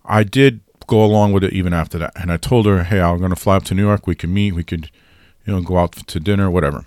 I 0.04 0.24
did 0.24 0.60
go 0.86 1.04
along 1.04 1.32
with 1.32 1.44
it 1.44 1.52
even 1.52 1.72
after 1.72 1.98
that. 1.98 2.12
And 2.16 2.32
I 2.32 2.36
told 2.36 2.66
her, 2.66 2.82
hey, 2.84 3.00
I'm 3.00 3.18
going 3.18 3.30
to 3.30 3.36
fly 3.36 3.56
up 3.56 3.64
to 3.64 3.74
New 3.74 3.86
York. 3.86 4.06
We 4.06 4.14
can 4.14 4.34
meet. 4.34 4.52
We 4.52 4.64
could, 4.64 4.90
you 5.46 5.52
know, 5.52 5.62
go 5.62 5.78
out 5.78 5.92
to 5.92 6.20
dinner, 6.20 6.50
whatever. 6.50 6.84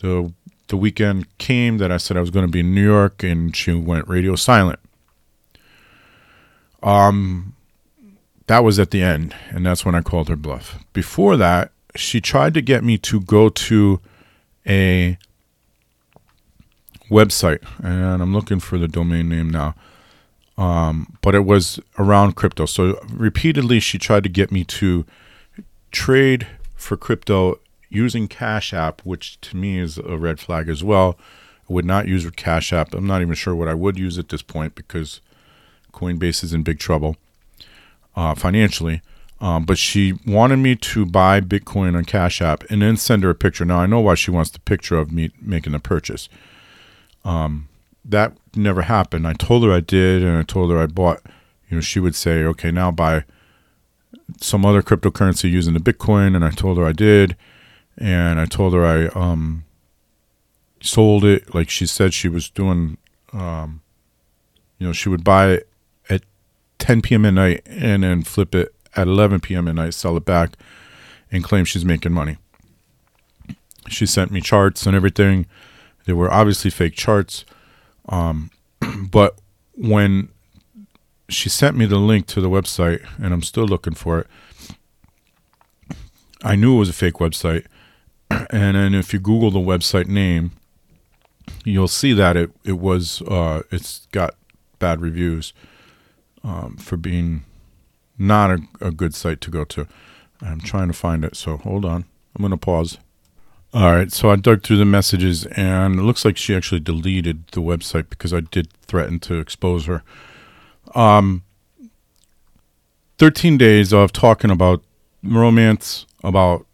The, 0.00 0.32
the 0.68 0.76
weekend 0.76 1.26
came 1.38 1.78
that 1.78 1.92
I 1.92 1.98
said 1.98 2.16
I 2.16 2.20
was 2.20 2.30
going 2.30 2.46
to 2.46 2.50
be 2.50 2.60
in 2.60 2.74
New 2.74 2.84
York, 2.84 3.22
and 3.22 3.54
she 3.54 3.74
went 3.74 4.08
radio 4.08 4.34
silent. 4.36 4.80
Um, 6.82 7.54
that 8.46 8.64
was 8.64 8.78
at 8.78 8.90
the 8.90 9.02
end, 9.02 9.34
and 9.50 9.64
that's 9.66 9.84
when 9.84 9.94
I 9.94 10.00
called 10.00 10.28
her 10.28 10.36
bluff. 10.36 10.82
Before 10.92 11.36
that, 11.36 11.70
she 11.94 12.20
tried 12.20 12.54
to 12.54 12.62
get 12.62 12.84
me 12.84 12.98
to 12.98 13.20
go 13.20 13.48
to 13.48 14.00
a 14.66 15.18
website, 17.10 17.62
and 17.82 18.22
I'm 18.22 18.32
looking 18.32 18.60
for 18.60 18.78
the 18.78 18.88
domain 18.88 19.28
name 19.28 19.50
now. 19.50 19.74
Um, 20.56 21.16
but 21.22 21.34
it 21.34 21.44
was 21.44 21.78
around 21.98 22.34
crypto. 22.34 22.66
So 22.66 22.98
repeatedly, 23.12 23.80
she 23.80 23.98
tried 23.98 24.24
to 24.24 24.28
get 24.28 24.50
me 24.50 24.64
to 24.64 25.06
trade 25.90 26.46
for 26.74 26.96
crypto 26.96 27.60
using 27.88 28.28
Cash 28.28 28.74
App, 28.74 29.00
which 29.02 29.40
to 29.42 29.56
me 29.56 29.78
is 29.78 29.98
a 29.98 30.16
red 30.18 30.40
flag 30.40 30.68
as 30.68 30.82
well. 30.82 31.16
I 31.68 31.72
would 31.72 31.84
not 31.84 32.08
use 32.08 32.28
Cash 32.30 32.72
App. 32.72 32.94
I'm 32.94 33.06
not 33.06 33.22
even 33.22 33.34
sure 33.34 33.54
what 33.54 33.68
I 33.68 33.74
would 33.74 33.98
use 33.98 34.18
at 34.18 34.30
this 34.30 34.42
point 34.42 34.74
because 34.74 35.20
Coinbase 35.92 36.44
is 36.44 36.52
in 36.52 36.62
big 36.62 36.78
trouble 36.78 37.16
uh, 38.16 38.34
financially. 38.34 39.00
Um, 39.40 39.64
but 39.64 39.78
she 39.78 40.14
wanted 40.26 40.56
me 40.56 40.74
to 40.74 41.06
buy 41.06 41.40
Bitcoin 41.40 41.96
on 41.96 42.04
Cash 42.04 42.42
App 42.42 42.64
and 42.68 42.82
then 42.82 42.96
send 42.96 43.22
her 43.22 43.30
a 43.30 43.34
picture. 43.34 43.64
Now 43.64 43.78
I 43.78 43.86
know 43.86 44.00
why 44.00 44.16
she 44.16 44.32
wants 44.32 44.50
the 44.50 44.58
picture 44.58 44.96
of 44.96 45.12
me 45.12 45.30
making 45.40 45.72
the 45.72 45.78
purchase. 45.78 46.28
Um, 47.24 47.68
that 48.04 48.32
never 48.56 48.82
happened. 48.82 49.28
I 49.28 49.34
told 49.34 49.62
her 49.62 49.72
I 49.72 49.80
did, 49.80 50.22
and 50.24 50.36
I 50.36 50.42
told 50.42 50.70
her 50.70 50.78
I 50.78 50.86
bought. 50.86 51.20
You 51.68 51.76
know, 51.76 51.80
she 51.80 52.00
would 52.00 52.14
say, 52.14 52.42
"Okay, 52.44 52.70
now 52.70 52.90
buy 52.90 53.24
some 54.40 54.64
other 54.64 54.82
cryptocurrency 54.82 55.50
using 55.50 55.74
the 55.74 55.80
Bitcoin," 55.80 56.34
and 56.34 56.44
I 56.44 56.50
told 56.50 56.78
her 56.78 56.84
I 56.84 56.92
did, 56.92 57.36
and 57.96 58.40
I 58.40 58.46
told 58.46 58.72
her 58.72 58.84
I 58.84 59.06
um, 59.08 59.64
sold 60.80 61.24
it. 61.24 61.54
Like 61.54 61.70
she 61.70 61.86
said, 61.86 62.14
she 62.14 62.28
was 62.28 62.48
doing. 62.50 62.96
Um, 63.32 63.82
you 64.78 64.86
know, 64.86 64.92
she 64.92 65.08
would 65.08 65.22
buy 65.22 65.50
it 65.50 65.68
10 66.78 67.02
p.m. 67.02 67.24
at 67.24 67.34
night 67.34 67.62
and 67.66 68.02
then 68.02 68.22
flip 68.22 68.54
it 68.54 68.74
at 68.96 69.06
11 69.06 69.40
p.m. 69.40 69.68
at 69.68 69.74
night, 69.74 69.94
sell 69.94 70.16
it 70.16 70.24
back, 70.24 70.56
and 71.30 71.44
claim 71.44 71.64
she's 71.64 71.84
making 71.84 72.12
money. 72.12 72.36
She 73.88 74.06
sent 74.06 74.30
me 74.30 74.40
charts 74.40 74.86
and 74.86 74.94
everything. 74.94 75.46
They 76.04 76.12
were 76.12 76.32
obviously 76.32 76.70
fake 76.70 76.94
charts. 76.94 77.44
Um, 78.08 78.50
but 79.10 79.38
when 79.74 80.28
she 81.28 81.48
sent 81.48 81.76
me 81.76 81.86
the 81.86 81.98
link 81.98 82.26
to 82.28 82.40
the 82.40 82.48
website, 82.48 83.06
and 83.22 83.32
I'm 83.32 83.42
still 83.42 83.66
looking 83.66 83.94
for 83.94 84.20
it, 84.20 84.26
I 86.42 86.56
knew 86.56 86.76
it 86.76 86.78
was 86.78 86.88
a 86.88 86.94
fake 86.94 87.14
website. 87.14 87.66
And 88.50 88.76
then 88.76 88.94
if 88.94 89.12
you 89.12 89.18
Google 89.18 89.50
the 89.50 89.58
website 89.58 90.06
name, 90.06 90.52
you'll 91.64 91.88
see 91.88 92.12
that 92.12 92.36
it, 92.36 92.50
it 92.62 92.78
was, 92.78 93.22
uh, 93.22 93.62
it's 93.70 94.06
got 94.12 94.34
bad 94.78 95.00
reviews 95.00 95.52
um, 96.48 96.76
for 96.76 96.96
being 96.96 97.44
not 98.16 98.50
a, 98.50 98.58
a 98.80 98.90
good 98.90 99.14
site 99.14 99.40
to 99.42 99.50
go 99.50 99.64
to. 99.64 99.86
I'm 100.40 100.60
trying 100.60 100.88
to 100.88 100.94
find 100.94 101.24
it, 101.24 101.36
so 101.36 101.58
hold 101.58 101.84
on. 101.84 102.06
I'm 102.34 102.40
going 102.40 102.50
to 102.50 102.56
pause. 102.56 102.98
All 103.74 103.92
right, 103.92 104.10
so 104.10 104.30
I 104.30 104.36
dug 104.36 104.62
through 104.62 104.78
the 104.78 104.86
messages, 104.86 105.44
and 105.46 105.98
it 105.98 106.02
looks 106.02 106.24
like 106.24 106.38
she 106.38 106.56
actually 106.56 106.80
deleted 106.80 107.48
the 107.48 107.60
website 107.60 108.08
because 108.08 108.32
I 108.32 108.40
did 108.40 108.72
threaten 108.86 109.20
to 109.20 109.38
expose 109.38 109.84
her. 109.84 110.02
Um, 110.94 111.42
13 113.18 113.58
days 113.58 113.92
of 113.92 114.10
talking 114.12 114.50
about 114.50 114.82
romance, 115.22 116.06
about 116.24 116.64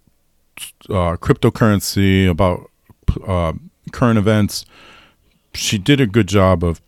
uh, 0.88 1.16
cryptocurrency, 1.16 2.30
about 2.30 2.70
uh, 3.26 3.54
current 3.90 4.18
events. 4.18 4.64
She 5.52 5.78
did 5.78 6.00
a 6.00 6.06
good 6.06 6.28
job 6.28 6.62
of 6.62 6.80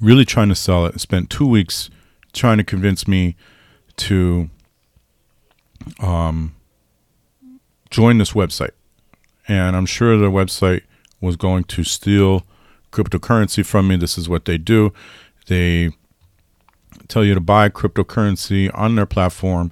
really 0.00 0.24
trying 0.24 0.48
to 0.48 0.54
sell 0.54 0.86
it. 0.86 1.00
Spent 1.00 1.30
two 1.30 1.46
weeks 1.46 1.90
trying 2.32 2.58
to 2.58 2.64
convince 2.64 3.08
me 3.08 3.36
to 3.96 4.50
um, 6.00 6.54
join 7.90 8.18
this 8.18 8.32
website. 8.32 8.72
And 9.48 9.76
I'm 9.76 9.86
sure 9.86 10.16
the 10.18 10.30
website 10.30 10.82
was 11.20 11.36
going 11.36 11.64
to 11.64 11.84
steal 11.84 12.44
cryptocurrency 12.92 13.64
from 13.64 13.88
me. 13.88 13.96
This 13.96 14.18
is 14.18 14.28
what 14.28 14.44
they 14.44 14.58
do. 14.58 14.92
They 15.46 15.90
tell 17.08 17.24
you 17.24 17.34
to 17.34 17.40
buy 17.40 17.68
cryptocurrency 17.68 18.70
on 18.74 18.96
their 18.96 19.06
platform 19.06 19.70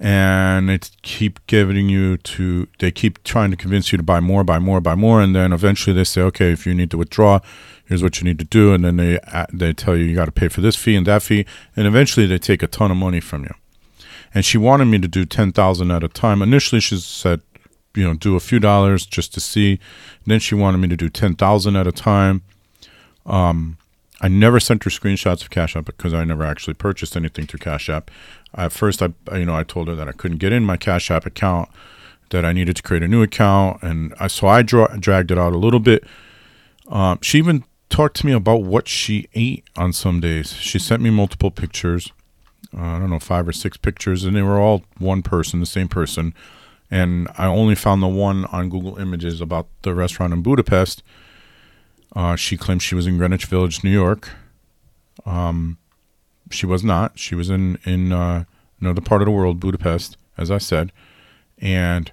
and 0.00 0.68
they 0.68 0.78
keep 1.02 1.44
giving 1.46 1.88
you 1.88 2.16
to 2.18 2.68
they 2.78 2.90
keep 2.90 3.22
trying 3.24 3.50
to 3.50 3.56
convince 3.56 3.90
you 3.90 3.96
to 3.98 4.02
buy 4.02 4.20
more 4.20 4.44
buy 4.44 4.58
more 4.58 4.80
buy 4.80 4.94
more 4.94 5.20
and 5.20 5.34
then 5.34 5.52
eventually 5.52 5.94
they 5.94 6.04
say 6.04 6.20
okay 6.20 6.52
if 6.52 6.66
you 6.66 6.74
need 6.74 6.90
to 6.90 6.96
withdraw 6.96 7.40
here's 7.88 8.02
what 8.02 8.20
you 8.20 8.24
need 8.24 8.38
to 8.38 8.44
do 8.44 8.72
and 8.72 8.84
then 8.84 8.96
they 8.96 9.18
they 9.52 9.72
tell 9.72 9.96
you 9.96 10.04
you 10.04 10.14
got 10.14 10.26
to 10.26 10.32
pay 10.32 10.48
for 10.48 10.60
this 10.60 10.76
fee 10.76 10.94
and 10.94 11.06
that 11.06 11.22
fee 11.22 11.44
and 11.74 11.86
eventually 11.86 12.26
they 12.26 12.38
take 12.38 12.62
a 12.62 12.66
ton 12.66 12.90
of 12.90 12.96
money 12.96 13.20
from 13.20 13.42
you 13.42 13.54
and 14.34 14.44
she 14.44 14.58
wanted 14.58 14.84
me 14.84 14.98
to 14.98 15.08
do 15.08 15.24
10,000 15.24 15.90
at 15.90 16.04
a 16.04 16.08
time 16.08 16.42
initially 16.42 16.80
she 16.80 16.96
said 16.98 17.40
you 17.94 18.04
know 18.04 18.14
do 18.14 18.36
a 18.36 18.40
few 18.40 18.60
dollars 18.60 19.06
just 19.06 19.32
to 19.34 19.40
see 19.40 19.72
and 19.72 20.26
then 20.26 20.38
she 20.38 20.54
wanted 20.54 20.78
me 20.78 20.88
to 20.88 20.96
do 20.96 21.08
10,000 21.08 21.76
at 21.76 21.86
a 21.86 21.92
time 21.92 22.42
um 23.26 23.78
I 24.20 24.26
never 24.28 24.58
sent 24.58 24.82
her 24.82 24.90
screenshots 24.90 25.42
of 25.42 25.50
Cash 25.50 25.76
App 25.76 25.84
because 25.84 26.12
I 26.12 26.24
never 26.24 26.44
actually 26.44 26.74
purchased 26.74 27.16
anything 27.16 27.46
through 27.46 27.60
Cash 27.60 27.88
App. 27.88 28.10
At 28.52 28.72
first, 28.72 29.00
I 29.00 29.12
you 29.36 29.44
know 29.44 29.54
I 29.54 29.62
told 29.62 29.86
her 29.86 29.94
that 29.94 30.08
I 30.08 30.12
couldn't 30.12 30.38
get 30.38 30.52
in 30.52 30.64
my 30.64 30.76
Cash 30.76 31.08
App 31.10 31.24
account, 31.24 31.68
that 32.30 32.44
I 32.44 32.52
needed 32.52 32.76
to 32.76 32.82
create 32.82 33.02
a 33.02 33.08
new 33.08 33.22
account, 33.22 33.82
and 33.82 34.14
I, 34.18 34.26
so 34.26 34.48
I 34.48 34.62
dra- 34.62 34.98
dragged 34.98 35.30
it 35.30 35.38
out 35.38 35.52
a 35.52 35.58
little 35.58 35.80
bit. 35.80 36.04
Um, 36.88 37.18
she 37.22 37.38
even 37.38 37.64
talked 37.88 38.16
to 38.16 38.26
me 38.26 38.32
about 38.32 38.62
what 38.62 38.88
she 38.88 39.28
ate 39.34 39.64
on 39.76 39.92
some 39.92 40.20
days. 40.20 40.52
She 40.52 40.78
sent 40.78 41.02
me 41.02 41.10
multiple 41.10 41.50
pictures, 41.50 42.12
uh, 42.76 42.82
I 42.82 42.98
don't 42.98 43.10
know, 43.10 43.18
five 43.18 43.48
or 43.48 43.52
six 43.52 43.76
pictures, 43.76 44.24
and 44.24 44.36
they 44.36 44.42
were 44.42 44.58
all 44.58 44.84
one 44.98 45.22
person, 45.22 45.60
the 45.60 45.66
same 45.66 45.88
person. 45.88 46.34
And 46.90 47.28
I 47.36 47.46
only 47.46 47.74
found 47.74 48.02
the 48.02 48.08
one 48.08 48.46
on 48.46 48.70
Google 48.70 48.98
Images 48.98 49.40
about 49.40 49.66
the 49.82 49.94
restaurant 49.94 50.32
in 50.32 50.42
Budapest. 50.42 51.02
Uh, 52.16 52.36
she 52.36 52.56
claimed 52.56 52.82
she 52.82 52.94
was 52.94 53.06
in 53.06 53.18
Greenwich 53.18 53.44
Village, 53.44 53.84
New 53.84 53.90
York. 53.90 54.30
Um, 55.26 55.76
she 56.50 56.66
was 56.66 56.82
not. 56.82 57.18
She 57.18 57.34
was 57.34 57.50
in 57.50 57.78
in 57.84 58.12
uh, 58.12 58.44
another 58.80 59.02
part 59.02 59.20
of 59.20 59.26
the 59.26 59.32
world, 59.32 59.60
Budapest, 59.60 60.16
as 60.38 60.50
I 60.50 60.58
said, 60.58 60.92
and 61.58 62.10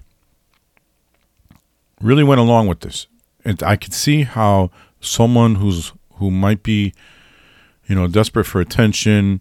really 2.00 2.24
went 2.24 2.40
along 2.40 2.66
with 2.66 2.80
this. 2.80 3.06
And 3.44 3.62
I 3.62 3.76
could 3.76 3.94
see 3.94 4.24
how 4.24 4.70
someone 5.06 5.56
who's 5.56 5.92
who 6.14 6.30
might 6.30 6.62
be, 6.62 6.92
you 7.86 7.94
know, 7.94 8.06
desperate 8.06 8.44
for 8.44 8.60
attention, 8.60 9.40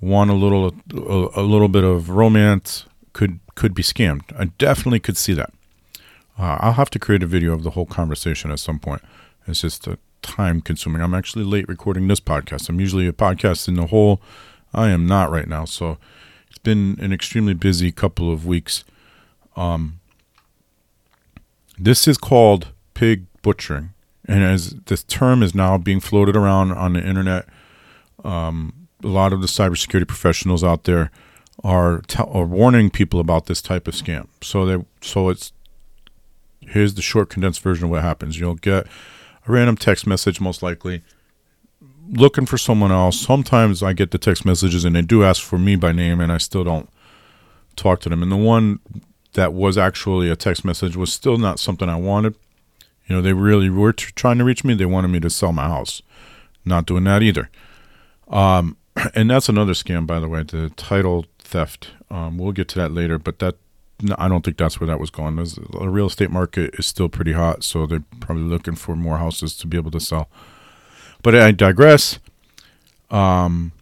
want 0.00 0.30
a 0.30 0.34
little 0.34 0.74
a, 0.94 1.40
a 1.40 1.42
little 1.42 1.68
bit 1.68 1.84
of 1.84 2.10
romance, 2.10 2.86
could 3.12 3.40
could 3.54 3.74
be 3.74 3.82
scammed. 3.82 4.22
I 4.38 4.46
definitely 4.58 5.00
could 5.00 5.16
see 5.16 5.34
that. 5.34 5.52
Uh, 6.38 6.56
I'll 6.60 6.74
have 6.74 6.90
to 6.90 6.98
create 6.98 7.22
a 7.22 7.26
video 7.26 7.52
of 7.52 7.64
the 7.64 7.70
whole 7.70 7.86
conversation 7.86 8.50
at 8.52 8.60
some 8.60 8.78
point. 8.78 9.02
It's 9.46 9.62
just 9.62 9.88
time 10.22 10.60
consuming. 10.60 11.02
I'm 11.02 11.14
actually 11.14 11.44
late 11.44 11.68
recording 11.68 12.06
this 12.06 12.20
podcast. 12.20 12.68
I'm 12.68 12.80
usually 12.80 13.08
a 13.08 13.12
podcast 13.12 13.66
in 13.66 13.74
the 13.74 13.86
whole. 13.86 14.20
I 14.72 14.90
am 14.90 15.06
not 15.06 15.30
right 15.30 15.48
now, 15.48 15.64
so 15.64 15.98
it's 16.48 16.58
been 16.58 16.98
an 17.00 17.12
extremely 17.12 17.54
busy 17.54 17.90
couple 17.90 18.30
of 18.30 18.46
weeks. 18.46 18.84
Um, 19.56 20.00
this 21.78 22.06
is 22.06 22.18
called 22.18 22.68
pig 22.94 23.26
butchering, 23.42 23.94
and 24.28 24.44
as 24.44 24.70
this 24.86 25.02
term 25.04 25.42
is 25.42 25.54
now 25.54 25.78
being 25.78 26.00
floated 26.00 26.36
around 26.36 26.72
on 26.72 26.92
the 26.92 27.04
internet, 27.04 27.46
um, 28.24 28.88
a 29.02 29.08
lot 29.08 29.32
of 29.32 29.40
the 29.40 29.46
cybersecurity 29.46 30.06
professionals 30.06 30.62
out 30.62 30.84
there 30.84 31.10
are, 31.64 32.02
t- 32.06 32.22
are 32.22 32.44
warning 32.44 32.90
people 32.90 33.20
about 33.20 33.46
this 33.46 33.62
type 33.62 33.88
of 33.88 33.94
scam. 33.94 34.28
So 34.42 34.66
they 34.66 34.84
so 35.00 35.30
it's 35.30 35.52
here's 36.60 36.94
the 36.94 37.02
short 37.02 37.30
condensed 37.30 37.62
version 37.62 37.84
of 37.84 37.90
what 37.90 38.02
happens. 38.02 38.38
You'll 38.38 38.56
get 38.56 38.86
a 38.86 39.52
random 39.52 39.76
text 39.76 40.06
message 40.06 40.40
most 40.40 40.62
likely 40.62 41.02
looking 42.10 42.46
for 42.46 42.58
someone 42.58 42.92
else. 42.92 43.18
Sometimes 43.18 43.82
I 43.82 43.92
get 43.92 44.10
the 44.10 44.18
text 44.18 44.44
messages 44.44 44.84
and 44.84 44.94
they 44.94 45.02
do 45.02 45.24
ask 45.24 45.42
for 45.42 45.58
me 45.58 45.76
by 45.76 45.92
name 45.92 46.20
and 46.20 46.30
I 46.30 46.38
still 46.38 46.64
don't 46.64 46.88
talk 47.76 48.00
to 48.00 48.08
them. 48.08 48.22
And 48.22 48.30
the 48.30 48.36
one 48.36 48.80
that 49.32 49.52
was 49.52 49.78
actually 49.78 50.30
a 50.30 50.36
text 50.36 50.64
message 50.64 50.96
was 50.96 51.12
still 51.12 51.38
not 51.38 51.58
something 51.58 51.88
I 51.88 51.96
wanted. 51.96 52.34
You 53.08 53.16
know, 53.16 53.22
they 53.22 53.32
really 53.32 53.70
were 53.70 53.92
t- 53.92 54.12
trying 54.14 54.38
to 54.38 54.44
reach 54.44 54.64
me. 54.64 54.74
They 54.74 54.86
wanted 54.86 55.08
me 55.08 55.18
to 55.20 55.30
sell 55.30 55.52
my 55.52 55.66
house. 55.66 56.02
Not 56.64 56.86
doing 56.86 57.04
that 57.04 57.22
either. 57.22 57.50
Um, 58.28 58.76
and 59.14 59.30
that's 59.30 59.48
another 59.48 59.72
scam, 59.72 60.06
by 60.06 60.20
the 60.20 60.28
way, 60.28 60.42
the 60.42 60.70
title 60.76 61.26
theft. 61.38 61.92
Um, 62.10 62.38
we'll 62.38 62.52
get 62.52 62.68
to 62.68 62.78
that 62.78 62.92
later, 62.92 63.18
but 63.18 63.38
that 63.38 63.56
no, 64.00 64.14
I 64.18 64.28
don't 64.28 64.44
think 64.44 64.56
that's 64.56 64.78
where 64.78 64.86
that 64.86 65.00
was 65.00 65.10
going. 65.10 65.34
The 65.36 65.88
real 65.88 66.06
estate 66.06 66.30
market 66.30 66.74
is 66.78 66.86
still 66.86 67.08
pretty 67.08 67.32
hot, 67.32 67.64
so 67.64 67.84
they're 67.84 68.04
probably 68.20 68.44
looking 68.44 68.76
for 68.76 68.94
more 68.94 69.18
houses 69.18 69.56
to 69.56 69.66
be 69.66 69.76
able 69.76 69.90
to 69.90 69.98
sell. 69.98 70.28
But 71.22 71.34
I 71.34 71.50
digress. 71.50 72.20
Um, 73.10 73.72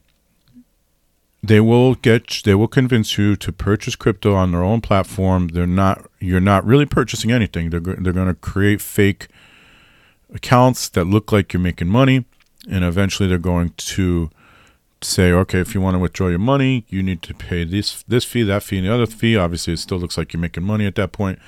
they 1.43 1.61
will 1.61 1.95
get 1.95 2.43
they 2.45 2.55
will 2.55 2.69
convince 2.69 3.19
you 3.19 3.37
to 3.37 3.53
purchase 3.53 3.97
crypto 3.97 4.35
on 4.35 4.53
their 4.53 4.63
own 4.63 4.81
platform. 4.81 5.49
They're 5.49 5.67
not 5.67 6.11
you're 6.21 6.41
not 6.41 6.65
really 6.65 6.87
purchasing 6.87 7.31
anything. 7.31 7.71
They're 7.71 7.81
they're 7.81 8.13
going 8.13 8.29
to 8.29 8.35
create 8.35 8.81
fake 8.81 9.29
accounts 10.35 10.89
that 10.91 11.05
look 11.05 11.33
like 11.33 11.53
you're 11.53 11.61
making 11.61 11.89
money, 11.89 12.25
and 12.69 12.85
eventually 12.85 13.29
they're 13.29 13.39
going 13.39 13.71
to 13.77 14.31
say, 15.03 15.31
okay, 15.31 15.61
if 15.61 15.75
you 15.75 15.81
want 15.81 15.95
to 15.95 15.99
withdraw 15.99 16.29
your 16.29 16.39
money, 16.39 16.85
you 16.89 17.03
need 17.03 17.23
to 17.23 17.35
pay 17.35 17.65
this 17.65 18.03
this 18.09 18.25
fee, 18.25 18.43
that 18.43 18.63
fee, 18.63 18.79
and 18.79 18.87
the 18.87 18.93
other 18.93 19.07
fee. 19.07 19.37
Obviously, 19.37 19.75
it 19.75 19.79
still 19.79 19.99
looks 19.99 20.17
like 20.17 20.33
you're 20.33 20.41
making 20.41 20.65
money 20.65 20.87
at 20.87 20.95
that. 20.97 21.39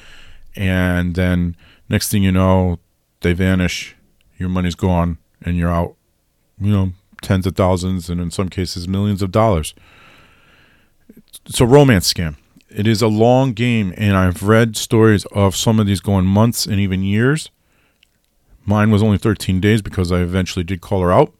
And 0.54 1.14
then 1.14 1.56
next 1.88 2.10
thing 2.10 2.22
you 2.22 2.32
know, 2.32 2.78
they 3.20 3.32
vanish, 3.32 3.96
your 4.38 4.48
money's 4.48 4.74
gone, 4.74 5.18
and 5.42 5.56
you're 5.56 5.70
out, 5.70 5.94
you 6.60 6.72
know, 6.72 6.92
tens 7.20 7.46
of 7.46 7.56
thousands, 7.56 8.08
and 8.08 8.20
in 8.20 8.30
some 8.30 8.48
cases, 8.48 8.88
millions 8.88 9.22
of 9.22 9.30
dollars. 9.30 9.74
It's 11.46 11.60
a 11.60 11.66
romance 11.66 12.12
scam. 12.12 12.36
It 12.70 12.86
is 12.86 13.00
a 13.00 13.08
long 13.08 13.52
game, 13.52 13.94
and 13.96 14.16
I've 14.16 14.42
read 14.42 14.76
stories 14.76 15.24
of 15.26 15.56
some 15.56 15.80
of 15.80 15.86
these 15.86 16.00
going 16.00 16.26
months 16.26 16.66
and 16.66 16.78
even 16.78 17.02
years. 17.02 17.50
Mine 18.66 18.90
was 18.90 19.02
only 19.02 19.16
13 19.16 19.60
days 19.60 19.80
because 19.80 20.12
I 20.12 20.20
eventually 20.20 20.64
did 20.64 20.82
call 20.82 21.00
her 21.00 21.10
out 21.10 21.32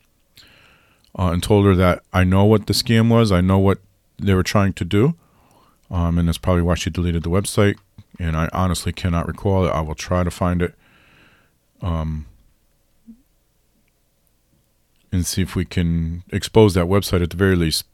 uh, 1.19 1.31
and 1.33 1.43
told 1.43 1.67
her 1.67 1.75
that 1.75 2.03
I 2.13 2.25
know 2.25 2.45
what 2.45 2.67
the 2.67 2.73
scam 2.73 3.11
was. 3.11 3.31
I 3.31 3.43
know 3.43 3.59
what 3.59 3.81
they 4.19 4.33
were 4.33 4.43
trying 4.43 4.73
to 4.75 4.85
do. 4.85 5.15
Um, 5.91 6.19
and 6.19 6.29
that's 6.29 6.39
probably 6.39 6.63
why 6.63 6.75
she 6.75 6.89
deleted 6.89 7.23
the 7.23 7.31
website. 7.31 7.77
And 8.19 8.37
I 8.37 8.49
honestly 8.53 8.93
cannot 8.93 9.27
recall 9.27 9.67
it. 9.67 9.71
I 9.71 9.81
will 9.81 9.95
try 9.95 10.25
to 10.25 10.31
find 10.31 10.63
it 10.63 10.75
um, 11.83 12.27
and 15.11 15.27
see 15.27 15.43
if 15.43 15.57
we 15.57 15.65
can 15.65 16.23
expose 16.31 16.75
that 16.75 16.87
website 16.87 17.23
at 17.23 17.31
the 17.31 17.37
very 17.37 17.57
least. 17.57 17.85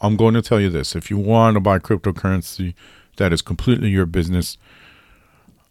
I'm 0.00 0.16
going 0.16 0.34
to 0.34 0.42
tell 0.42 0.60
you 0.60 0.70
this 0.70 0.94
if 0.94 1.10
you 1.10 1.18
want 1.18 1.54
to 1.54 1.60
buy 1.60 1.78
cryptocurrency, 1.78 2.74
that 3.16 3.32
is 3.32 3.42
completely 3.42 3.90
your 3.90 4.06
business. 4.06 4.56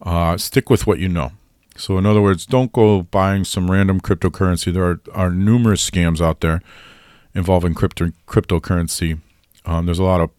Uh, 0.02 0.38
stick 0.38 0.69
with 0.69 0.86
what 0.86 1.00
you 1.00 1.10
know. 1.10 1.32
So, 1.76 1.97
in 1.97 2.06
other 2.06 2.21
words, 2.21 2.45
don't 2.45 2.71
go 2.71 3.04
buying 3.04 3.43
some 3.43 3.69
random 3.69 4.02
cryptocurrency. 4.02 4.73
There 4.73 4.84
are, 4.84 5.00
are 5.13 5.30
numerous 5.30 5.88
scams 5.88 6.21
out 6.21 6.41
there 6.41 6.62
involving 7.36 7.73
crypto 7.76 8.12
cryptocurrency. 8.28 9.19
Um, 9.65 9.86
there's 9.86 10.00
a 10.00 10.04
lot 10.04 10.21
of, 10.21 10.32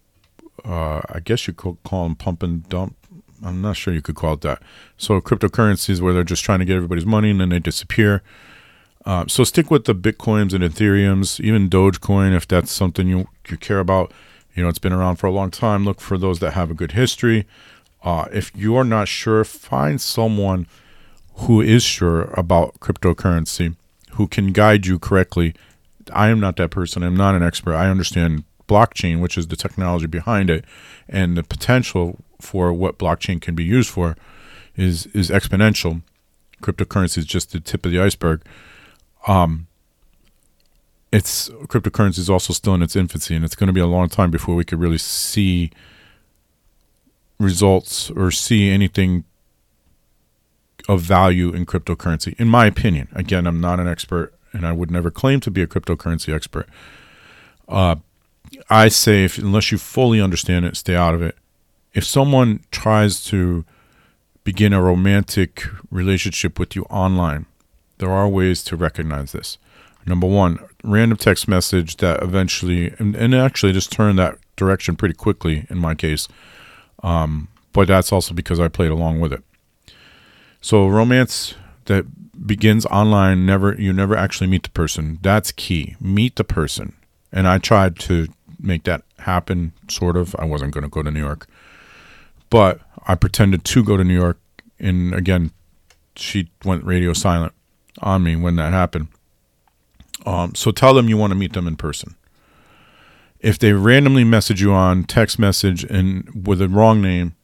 uh, 0.64 1.00
I 1.08 1.20
guess 1.20 1.46
you 1.46 1.54
could 1.54 1.76
call 1.84 2.04
them 2.04 2.16
pump 2.16 2.42
and 2.42 2.68
dump. 2.68 2.96
I'm 3.44 3.62
not 3.62 3.76
sure 3.76 3.94
you 3.94 4.02
could 4.02 4.16
call 4.16 4.34
it 4.34 4.40
that. 4.40 4.60
So, 4.96 5.20
cryptocurrencies 5.20 6.00
where 6.00 6.12
they're 6.12 6.24
just 6.24 6.44
trying 6.44 6.58
to 6.58 6.64
get 6.64 6.76
everybody's 6.76 7.06
money 7.06 7.30
and 7.30 7.40
then 7.40 7.50
they 7.50 7.60
disappear. 7.60 8.22
Uh, 9.08 9.24
so, 9.26 9.42
stick 9.42 9.70
with 9.70 9.86
the 9.86 9.94
Bitcoins 9.94 10.52
and 10.52 10.62
Ethereums, 10.62 11.40
even 11.40 11.70
Dogecoin, 11.70 12.36
if 12.36 12.46
that's 12.46 12.70
something 12.70 13.08
you, 13.08 13.26
you 13.48 13.56
care 13.56 13.80
about. 13.80 14.12
You 14.54 14.62
know, 14.62 14.68
it's 14.68 14.78
been 14.78 14.92
around 14.92 15.16
for 15.16 15.26
a 15.26 15.32
long 15.32 15.50
time. 15.50 15.86
Look 15.86 15.98
for 15.98 16.18
those 16.18 16.40
that 16.40 16.52
have 16.52 16.70
a 16.70 16.74
good 16.74 16.92
history. 16.92 17.46
Uh, 18.04 18.26
if 18.34 18.52
you're 18.54 18.84
not 18.84 19.08
sure, 19.08 19.44
find 19.44 19.98
someone 19.98 20.66
who 21.36 21.62
is 21.62 21.82
sure 21.82 22.24
about 22.34 22.80
cryptocurrency, 22.80 23.76
who 24.10 24.26
can 24.28 24.52
guide 24.52 24.84
you 24.84 24.98
correctly. 24.98 25.54
I 26.12 26.28
am 26.28 26.38
not 26.38 26.56
that 26.56 26.70
person. 26.70 27.02
I'm 27.02 27.16
not 27.16 27.34
an 27.34 27.42
expert. 27.42 27.76
I 27.76 27.88
understand 27.88 28.44
blockchain, 28.68 29.22
which 29.22 29.38
is 29.38 29.46
the 29.46 29.56
technology 29.56 30.06
behind 30.06 30.50
it, 30.50 30.66
and 31.08 31.34
the 31.34 31.42
potential 31.42 32.22
for 32.42 32.74
what 32.74 32.98
blockchain 32.98 33.40
can 33.40 33.54
be 33.54 33.64
used 33.64 33.88
for 33.88 34.18
is 34.76 35.06
is 35.14 35.30
exponential. 35.30 36.02
Cryptocurrency 36.60 37.16
is 37.16 37.24
just 37.24 37.52
the 37.52 37.60
tip 37.60 37.86
of 37.86 37.92
the 37.92 38.00
iceberg. 38.00 38.42
Um, 39.26 39.66
it's 41.10 41.48
cryptocurrency 41.48 42.18
is 42.18 42.30
also 42.30 42.52
still 42.52 42.74
in 42.74 42.82
its 42.82 42.96
infancy, 42.96 43.34
and 43.34 43.44
it's 43.44 43.54
going 43.54 43.68
to 43.68 43.72
be 43.72 43.80
a 43.80 43.86
long 43.86 44.08
time 44.08 44.30
before 44.30 44.54
we 44.54 44.64
could 44.64 44.80
really 44.80 44.98
see 44.98 45.70
results 47.38 48.10
or 48.10 48.30
see 48.30 48.70
anything 48.70 49.24
of 50.88 51.00
value 51.00 51.50
in 51.50 51.66
cryptocurrency, 51.66 52.38
in 52.38 52.48
my 52.48 52.66
opinion. 52.66 53.08
Again, 53.12 53.46
I'm 53.46 53.60
not 53.60 53.80
an 53.80 53.88
expert, 53.88 54.34
and 54.52 54.66
I 54.66 54.72
would 54.72 54.90
never 54.90 55.10
claim 55.10 55.40
to 55.40 55.50
be 55.50 55.62
a 55.62 55.66
cryptocurrency 55.66 56.34
expert. 56.34 56.68
Uh, 57.68 57.96
I 58.70 58.88
say, 58.88 59.24
if, 59.24 59.38
unless 59.38 59.70
you 59.70 59.78
fully 59.78 60.20
understand 60.20 60.64
it, 60.64 60.76
stay 60.76 60.94
out 60.94 61.14
of 61.14 61.22
it. 61.22 61.36
If 61.92 62.04
someone 62.04 62.64
tries 62.70 63.22
to 63.24 63.64
begin 64.44 64.72
a 64.72 64.82
romantic 64.82 65.64
relationship 65.90 66.58
with 66.58 66.74
you 66.74 66.84
online, 66.84 67.46
there 67.98 68.10
are 68.10 68.28
ways 68.28 68.62
to 68.64 68.76
recognize 68.76 69.32
this. 69.32 69.58
Number 70.06 70.26
one, 70.26 70.58
random 70.82 71.18
text 71.18 71.48
message 71.48 71.96
that 71.98 72.22
eventually, 72.22 72.94
and, 72.98 73.14
and 73.14 73.34
actually 73.34 73.72
just 73.72 73.92
turned 73.92 74.18
that 74.18 74.38
direction 74.56 74.96
pretty 74.96 75.14
quickly 75.14 75.66
in 75.68 75.78
my 75.78 75.94
case. 75.94 76.28
Um, 77.02 77.48
but 77.72 77.88
that's 77.88 78.12
also 78.12 78.34
because 78.34 78.58
I 78.58 78.68
played 78.68 78.90
along 78.90 79.20
with 79.20 79.32
it. 79.32 79.42
So 80.60 80.88
romance 80.88 81.54
that 81.84 82.06
begins 82.46 82.86
online 82.86 83.44
never 83.44 83.74
you 83.74 83.92
never 83.92 84.16
actually 84.16 84.46
meet 84.46 84.62
the 84.62 84.70
person. 84.70 85.18
That's 85.22 85.52
key. 85.52 85.96
Meet 86.00 86.36
the 86.36 86.44
person. 86.44 86.94
And 87.32 87.46
I 87.46 87.58
tried 87.58 87.98
to 88.00 88.28
make 88.58 88.84
that 88.84 89.02
happen 89.18 89.72
sort 89.88 90.16
of. 90.16 90.34
I 90.38 90.44
wasn't 90.44 90.72
going 90.72 90.82
to 90.82 90.90
go 90.90 91.02
to 91.02 91.10
New 91.10 91.20
York. 91.20 91.46
But 92.50 92.80
I 93.06 93.14
pretended 93.14 93.64
to 93.64 93.84
go 93.84 93.96
to 93.96 94.04
New 94.04 94.14
York 94.14 94.38
and 94.80 95.14
again 95.14 95.50
she 96.16 96.50
went 96.64 96.84
radio 96.84 97.12
silent 97.12 97.52
on 98.02 98.22
me 98.24 98.36
when 98.36 98.56
that 98.56 98.72
happened. 98.72 99.08
Um, 100.26 100.54
so 100.54 100.70
tell 100.72 100.94
them 100.94 101.08
you 101.08 101.16
want 101.16 101.32
to 101.32 101.38
meet 101.38 101.52
them 101.54 101.66
in 101.68 101.76
person. 101.76 102.16
If 103.40 103.58
they 103.58 103.72
randomly 103.72 104.24
message 104.24 104.60
you 104.60 104.72
on 104.72 105.04
text 105.04 105.38
message 105.38 105.84
and 105.84 106.46
with 106.46 106.60
a 106.62 106.68
wrong 106.68 107.00
name, 107.02 107.34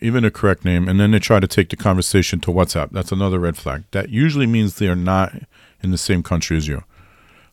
even 0.00 0.24
a 0.24 0.30
correct 0.30 0.64
name, 0.64 0.88
and 0.88 1.00
then 1.00 1.10
they 1.12 1.18
try 1.18 1.40
to 1.40 1.46
take 1.48 1.70
the 1.70 1.76
conversation 1.76 2.40
to 2.40 2.50
WhatsApp. 2.52 2.90
That's 2.92 3.12
another 3.12 3.38
red 3.40 3.56
flag. 3.56 3.84
That 3.92 4.10
usually 4.10 4.46
means 4.46 4.76
they 4.76 4.88
are 4.88 4.96
not 4.96 5.34
in 5.82 5.90
the 5.90 5.98
same 5.98 6.22
country 6.22 6.56
as 6.56 6.68
you. 6.68 6.84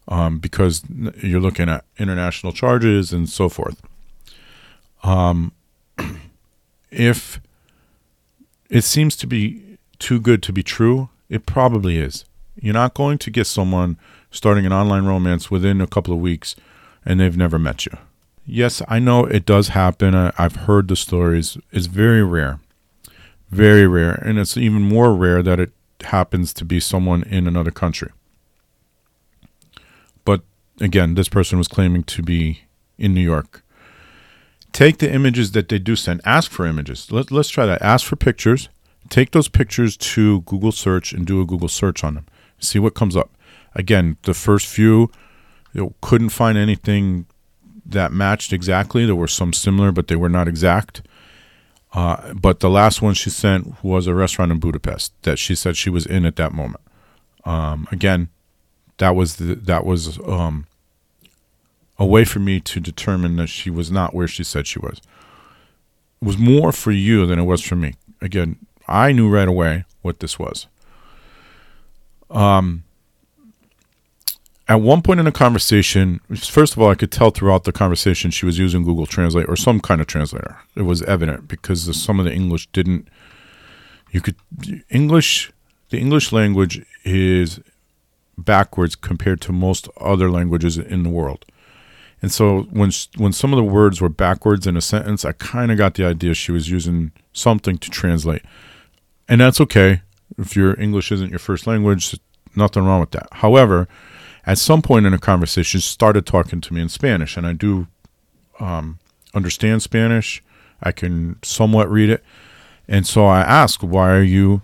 um, 0.07 0.39
because 0.39 0.83
you're 1.21 1.39
looking 1.41 1.69
at 1.69 1.85
international 1.97 2.53
charges 2.53 3.13
and 3.13 3.29
so 3.29 3.49
forth. 3.49 3.81
Um, 5.03 5.53
if 6.91 7.39
it 8.69 8.83
seems 8.83 9.15
to 9.17 9.27
be 9.27 9.77
too 9.99 10.19
good 10.19 10.43
to 10.43 10.53
be 10.53 10.63
true, 10.63 11.09
it 11.29 11.45
probably 11.45 11.97
is. 11.97 12.25
You're 12.55 12.73
not 12.73 12.93
going 12.93 13.17
to 13.19 13.31
get 13.31 13.47
someone 13.47 13.97
starting 14.31 14.65
an 14.65 14.73
online 14.73 15.05
romance 15.05 15.49
within 15.49 15.81
a 15.81 15.87
couple 15.87 16.13
of 16.13 16.19
weeks 16.19 16.55
and 17.05 17.19
they've 17.19 17.37
never 17.37 17.59
met 17.59 17.85
you. 17.85 17.97
Yes, 18.45 18.81
I 18.87 18.99
know 18.99 19.25
it 19.25 19.45
does 19.45 19.69
happen. 19.69 20.13
I've 20.13 20.55
heard 20.55 20.87
the 20.87 20.95
stories. 20.95 21.57
It's 21.71 21.85
very 21.85 22.23
rare. 22.23 22.59
Very 23.49 23.87
rare. 23.87 24.13
And 24.13 24.37
it's 24.37 24.57
even 24.57 24.81
more 24.81 25.13
rare 25.13 25.41
that 25.43 25.59
it 25.59 25.71
happens 26.01 26.53
to 26.53 26.65
be 26.65 26.79
someone 26.79 27.23
in 27.23 27.47
another 27.47 27.71
country. 27.71 28.11
But 30.25 30.41
again, 30.81 31.15
this 31.15 31.29
person 31.29 31.57
was 31.57 31.67
claiming 31.67 32.03
to 32.03 32.21
be 32.21 32.63
in 32.97 33.13
New 33.13 33.21
York. 33.21 33.63
Take 34.73 34.97
the 34.97 35.11
images 35.11 35.51
that 35.51 35.69
they 35.69 35.79
do 35.79 35.95
send. 35.95 36.19
Ask 36.25 36.51
for 36.51 36.65
images. 36.65 37.11
Let, 37.11 37.31
let's 37.31 37.49
try 37.49 37.65
that. 37.65 37.81
Ask 37.81 38.05
for 38.05 38.15
pictures. 38.15 38.69
Take 39.09 39.31
those 39.31 39.47
pictures 39.47 39.97
to 39.97 40.41
Google 40.41 40.71
search 40.71 41.13
and 41.13 41.25
do 41.25 41.41
a 41.41 41.45
Google 41.45 41.67
search 41.67 42.03
on 42.03 42.15
them. 42.15 42.25
See 42.59 42.79
what 42.79 42.95
comes 42.95 43.15
up. 43.15 43.31
Again, 43.75 44.17
the 44.23 44.33
first 44.33 44.67
few 44.67 45.11
you 45.73 45.81
know, 45.81 45.93
couldn't 46.01 46.29
find 46.29 46.57
anything 46.57 47.25
that 47.85 48.11
matched 48.11 48.53
exactly. 48.53 49.05
There 49.05 49.15
were 49.15 49.27
some 49.27 49.53
similar, 49.53 49.91
but 49.91 50.07
they 50.07 50.15
were 50.15 50.29
not 50.29 50.47
exact. 50.47 51.01
Uh, 51.93 52.33
but 52.33 52.59
the 52.59 52.69
last 52.69 53.01
one 53.01 53.13
she 53.13 53.29
sent 53.29 53.83
was 53.83 54.07
a 54.07 54.13
restaurant 54.13 54.51
in 54.51 54.59
Budapest 54.59 55.13
that 55.23 55.37
she 55.37 55.53
said 55.53 55.77
she 55.77 55.89
was 55.89 56.05
in 56.05 56.25
at 56.25 56.37
that 56.37 56.53
moment. 56.53 56.81
Um, 57.45 57.87
again, 57.91 58.29
that 58.97 59.15
was 59.15 59.35
the, 59.35 59.55
that 59.55 59.85
was 59.85 60.19
um, 60.27 60.65
a 61.99 62.05
way 62.05 62.25
for 62.25 62.39
me 62.39 62.59
to 62.61 62.79
determine 62.79 63.35
that 63.35 63.47
she 63.47 63.69
was 63.69 63.91
not 63.91 64.13
where 64.13 64.27
she 64.27 64.43
said 64.43 64.65
she 64.65 64.79
was. 64.79 64.99
It 66.21 66.25
was 66.25 66.37
more 66.37 66.71
for 66.71 66.91
you 66.91 67.25
than 67.25 67.37
it 67.37 67.43
was 67.43 67.61
for 67.61 67.75
me. 67.75 67.95
Again, 68.21 68.57
I 68.87 69.11
knew 69.11 69.29
right 69.29 69.47
away 69.47 69.85
what 70.01 70.19
this 70.19 70.37
was. 70.37 70.67
Um, 72.29 72.83
at 74.67 74.75
one 74.75 75.01
point 75.01 75.19
in 75.19 75.25
the 75.25 75.31
conversation, 75.31 76.21
first 76.35 76.73
of 76.73 76.81
all, 76.81 76.89
I 76.89 76.95
could 76.95 77.11
tell 77.11 77.31
throughout 77.31 77.65
the 77.65 77.71
conversation 77.71 78.31
she 78.31 78.45
was 78.45 78.57
using 78.57 78.83
Google 78.83 79.05
Translate 79.05 79.47
or 79.49 79.55
some 79.55 79.79
kind 79.79 79.99
of 79.99 80.07
translator. 80.07 80.57
It 80.75 80.83
was 80.83 81.01
evident 81.03 81.47
because 81.47 82.01
some 82.01 82.19
of 82.19 82.25
the 82.25 82.33
English 82.33 82.67
didn't. 82.67 83.07
You 84.11 84.21
could 84.21 84.35
English. 84.89 85.51
The 85.89 85.99
English 85.99 86.31
language 86.31 86.83
is 87.03 87.59
backwards 88.37 88.95
compared 88.95 89.41
to 89.41 89.51
most 89.51 89.87
other 89.99 90.29
languages 90.29 90.77
in 90.77 91.03
the 91.03 91.09
world. 91.09 91.45
And 92.21 92.31
so 92.31 92.63
when 92.71 92.91
when 93.17 93.33
some 93.33 93.51
of 93.51 93.57
the 93.57 93.63
words 93.63 93.99
were 93.99 94.09
backwards 94.09 94.65
in 94.65 94.77
a 94.77 94.81
sentence, 94.81 95.25
I 95.25 95.33
kind 95.33 95.71
of 95.71 95.77
got 95.77 95.95
the 95.95 96.05
idea 96.05 96.33
she 96.33 96.53
was 96.53 96.69
using 96.69 97.11
something 97.33 97.77
to 97.77 97.89
translate. 97.89 98.43
And 99.27 99.41
that's 99.41 99.61
okay. 99.61 100.01
If 100.37 100.55
your 100.55 100.79
English 100.79 101.11
isn't 101.11 101.29
your 101.29 101.39
first 101.39 101.67
language, 101.67 102.19
nothing 102.55 102.83
wrong 102.83 102.99
with 102.99 103.11
that. 103.11 103.27
However, 103.31 103.87
at 104.45 104.57
some 104.57 104.81
point 104.81 105.05
in 105.05 105.13
a 105.13 105.19
conversation, 105.19 105.79
she 105.79 105.85
started 105.85 106.25
talking 106.25 106.59
to 106.61 106.73
me 106.73 106.81
in 106.81 106.89
Spanish, 106.89 107.37
and 107.37 107.47
I 107.47 107.53
do 107.53 107.87
um, 108.59 108.99
understand 109.33 109.81
Spanish. 109.81 110.43
I 110.81 110.91
can 110.91 111.37
somewhat 111.43 111.89
read 111.89 112.09
it. 112.09 112.23
And 112.87 113.07
so 113.07 113.25
I 113.25 113.41
asked, 113.41 113.83
Why 113.83 114.11
are 114.11 114.23
you 114.23 114.61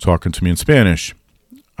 talking 0.00 0.32
to 0.32 0.44
me 0.44 0.50
in 0.50 0.56
Spanish? 0.56 1.14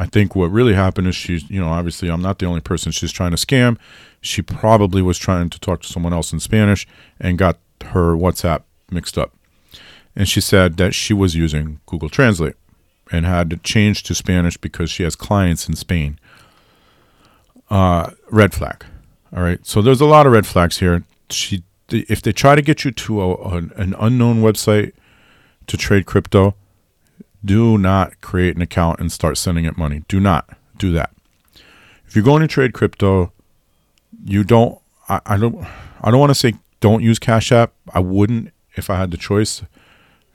I 0.00 0.06
think 0.06 0.36
what 0.36 0.52
really 0.52 0.74
happened 0.74 1.08
is 1.08 1.16
she's, 1.16 1.48
you 1.50 1.60
know, 1.60 1.68
obviously 1.68 2.08
I'm 2.08 2.22
not 2.22 2.38
the 2.38 2.46
only 2.46 2.60
person 2.60 2.92
she's 2.92 3.10
trying 3.10 3.32
to 3.32 3.36
scam. 3.36 3.76
She 4.20 4.42
probably 4.42 5.02
was 5.02 5.18
trying 5.18 5.50
to 5.50 5.58
talk 5.58 5.82
to 5.82 5.88
someone 5.88 6.12
else 6.12 6.32
in 6.32 6.38
Spanish 6.38 6.86
and 7.18 7.36
got 7.36 7.58
her 7.86 8.14
WhatsApp 8.14 8.62
mixed 8.92 9.18
up. 9.18 9.34
And 10.18 10.28
she 10.28 10.40
said 10.40 10.78
that 10.78 10.96
she 10.96 11.14
was 11.14 11.36
using 11.36 11.78
Google 11.86 12.08
Translate 12.08 12.56
and 13.12 13.24
had 13.24 13.48
to 13.50 13.56
change 13.56 14.02
to 14.02 14.16
Spanish 14.16 14.56
because 14.56 14.90
she 14.90 15.04
has 15.04 15.14
clients 15.14 15.68
in 15.68 15.76
Spain 15.76 16.18
uh, 17.70 18.10
red 18.28 18.52
flag. 18.52 18.84
All 19.34 19.42
right. 19.42 19.64
So 19.64 19.80
there's 19.80 20.00
a 20.00 20.06
lot 20.06 20.26
of 20.26 20.32
red 20.32 20.44
flags 20.44 20.78
here. 20.78 21.04
She, 21.30 21.62
if 21.88 22.20
they 22.20 22.32
try 22.32 22.56
to 22.56 22.62
get 22.62 22.84
you 22.84 22.90
to 22.90 23.22
a, 23.22 23.56
an 23.76 23.94
unknown 23.98 24.42
website 24.42 24.92
to 25.68 25.76
trade 25.76 26.04
crypto, 26.04 26.56
do 27.44 27.78
not 27.78 28.20
create 28.20 28.56
an 28.56 28.62
account 28.62 28.98
and 28.98 29.12
start 29.12 29.38
sending 29.38 29.66
it 29.66 29.76
money. 29.76 30.02
Do 30.08 30.18
not 30.18 30.48
do 30.78 30.92
that. 30.94 31.12
If 32.08 32.16
you're 32.16 32.24
going 32.24 32.42
to 32.42 32.48
trade 32.48 32.72
crypto, 32.72 33.32
you 34.24 34.42
don't. 34.42 34.80
I, 35.08 35.20
I 35.24 35.36
don't. 35.36 35.64
I 36.00 36.10
don't 36.10 36.18
want 36.18 36.30
to 36.30 36.34
say 36.34 36.54
don't 36.80 37.04
use 37.04 37.20
Cash 37.20 37.52
App. 37.52 37.72
I 37.94 38.00
wouldn't 38.00 38.52
if 38.74 38.90
I 38.90 38.98
had 38.98 39.12
the 39.12 39.16
choice. 39.16 39.62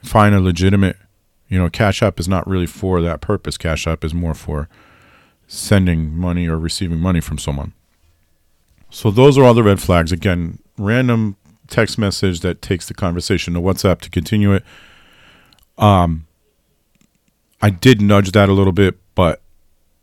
Find 0.03 0.35
a 0.35 0.39
legitimate. 0.39 0.97
You 1.47 1.57
know, 1.57 1.69
Cash 1.69 2.03
App 2.03 2.19
is 2.19 2.27
not 2.27 2.47
really 2.47 2.65
for 2.65 3.01
that 3.01 3.21
purpose. 3.21 3.57
Cash 3.57 3.87
App 3.87 4.03
is 4.03 4.13
more 4.13 4.33
for 4.33 4.69
sending 5.47 6.15
money 6.15 6.47
or 6.47 6.57
receiving 6.57 6.99
money 6.99 7.21
from 7.21 7.37
someone. 7.37 7.73
So 8.89 9.09
those 9.09 9.37
are 9.37 9.43
all 9.43 9.53
the 9.53 9.63
red 9.63 9.81
flags. 9.81 10.11
Again, 10.11 10.59
random 10.77 11.35
text 11.67 11.97
message 11.97 12.41
that 12.41 12.61
takes 12.61 12.87
the 12.87 12.93
conversation 12.93 13.53
to 13.53 13.59
WhatsApp 13.61 14.01
to 14.01 14.09
continue 14.09 14.53
it. 14.53 14.63
Um, 15.77 16.27
I 17.61 17.69
did 17.69 18.01
nudge 18.01 18.31
that 18.33 18.49
a 18.49 18.53
little 18.53 18.73
bit, 18.73 18.97
but 19.15 19.41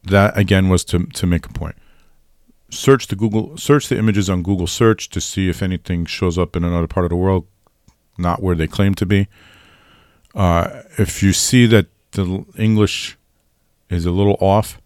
that 0.03 0.37
again 0.37 0.69
was 0.69 0.85
to 0.87 1.07
to 1.07 1.27
make 1.27 1.47
a 1.47 1.51
point. 1.51 1.77
Search 2.71 3.07
the 3.07 3.17
Google 3.17 3.57
search 3.57 3.89
the 3.89 3.99
images 3.99 4.31
on 4.31 4.43
Google 4.43 4.67
search 4.67 5.11
to 5.11 5.21
see 5.21 5.49
if 5.49 5.63
anything 5.63 6.07
shows 6.07 6.39
up 6.39 6.57
in 6.57 6.65
another 6.65 6.87
part 6.87 7.05
of 7.05 7.11
the 7.11 7.17
world, 7.17 7.47
not 8.17 8.43
where 8.43 8.55
they 8.55 8.67
claim 8.67 8.95
to 8.95 9.07
be. 9.07 9.29
Uh, 10.35 10.83
if 10.99 11.23
you 11.23 11.33
see 11.33 11.67
that 11.67 11.87
the 12.13 12.45
English 12.59 13.17
is 13.89 14.07
a 14.07 14.11
little 14.11 14.37
off, 14.41 14.81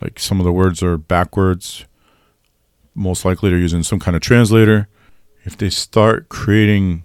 like 0.00 0.18
some 0.18 0.40
of 0.40 0.44
the 0.44 0.52
words 0.52 0.82
are 0.82 0.96
backwards. 0.96 1.84
Most 2.94 3.24
likely 3.24 3.50
they're 3.50 3.58
using 3.58 3.82
some 3.82 3.98
kind 3.98 4.16
of 4.16 4.22
translator. 4.22 4.88
If 5.44 5.56
they 5.56 5.70
start 5.70 6.28
creating 6.28 7.04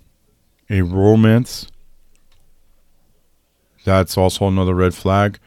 a 0.70 0.82
romance, 0.82 1.68
that's 3.84 4.18
also 4.18 4.48
another 4.48 4.74
red 4.74 4.94
flag. 4.94 5.40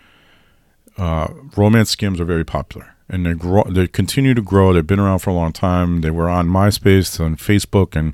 Uh, 0.96 1.28
romance 1.56 1.94
scams 1.94 2.20
are 2.20 2.24
very 2.24 2.44
popular 2.44 2.96
and 3.08 3.24
they 3.24 3.34
grow 3.34 3.64
they 3.64 3.86
continue 3.86 4.34
to 4.34 4.42
grow 4.42 4.72
they've 4.72 4.86
been 4.86 5.00
around 5.00 5.20
for 5.20 5.30
a 5.30 5.34
long 5.34 5.52
time 5.52 6.00
they 6.00 6.10
were 6.10 6.28
on 6.28 6.48
myspace 6.48 7.18
and 7.24 7.38
facebook 7.38 7.96
and 7.96 8.12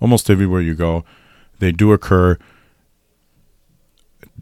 almost 0.00 0.30
everywhere 0.30 0.60
you 0.60 0.74
go 0.74 1.04
they 1.58 1.72
do 1.72 1.92
occur 1.92 2.38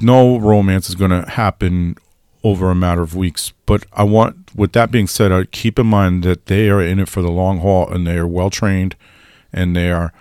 no 0.01 0.39
romance 0.39 0.89
is 0.89 0.95
going 0.95 1.11
to 1.11 1.29
happen 1.31 1.97
over 2.43 2.71
a 2.71 2.75
matter 2.75 3.03
of 3.03 3.15
weeks. 3.15 3.53
But 3.67 3.87
I 3.93 4.05
want, 4.05 4.55
with 4.55 4.73
that 4.73 4.91
being 4.91 5.07
said, 5.07 5.33
I 5.33 5.45
keep 5.45 5.79
in 5.79 5.87
mind 5.87 6.23
that 6.25 6.47
they 6.47 6.69
are 6.69 6.83
in 6.83 6.99
it 6.99 7.09
for 7.09 7.23
the 7.23 7.31
long 7.31 7.61
haul 7.61 7.89
and 7.89 8.07
they 8.07 8.19
are 8.19 8.27
well 8.27 8.51
trained 8.51 8.97
and 9.53 9.75
they 9.75 9.91
are 9.91 10.13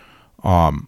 um, 0.44 0.88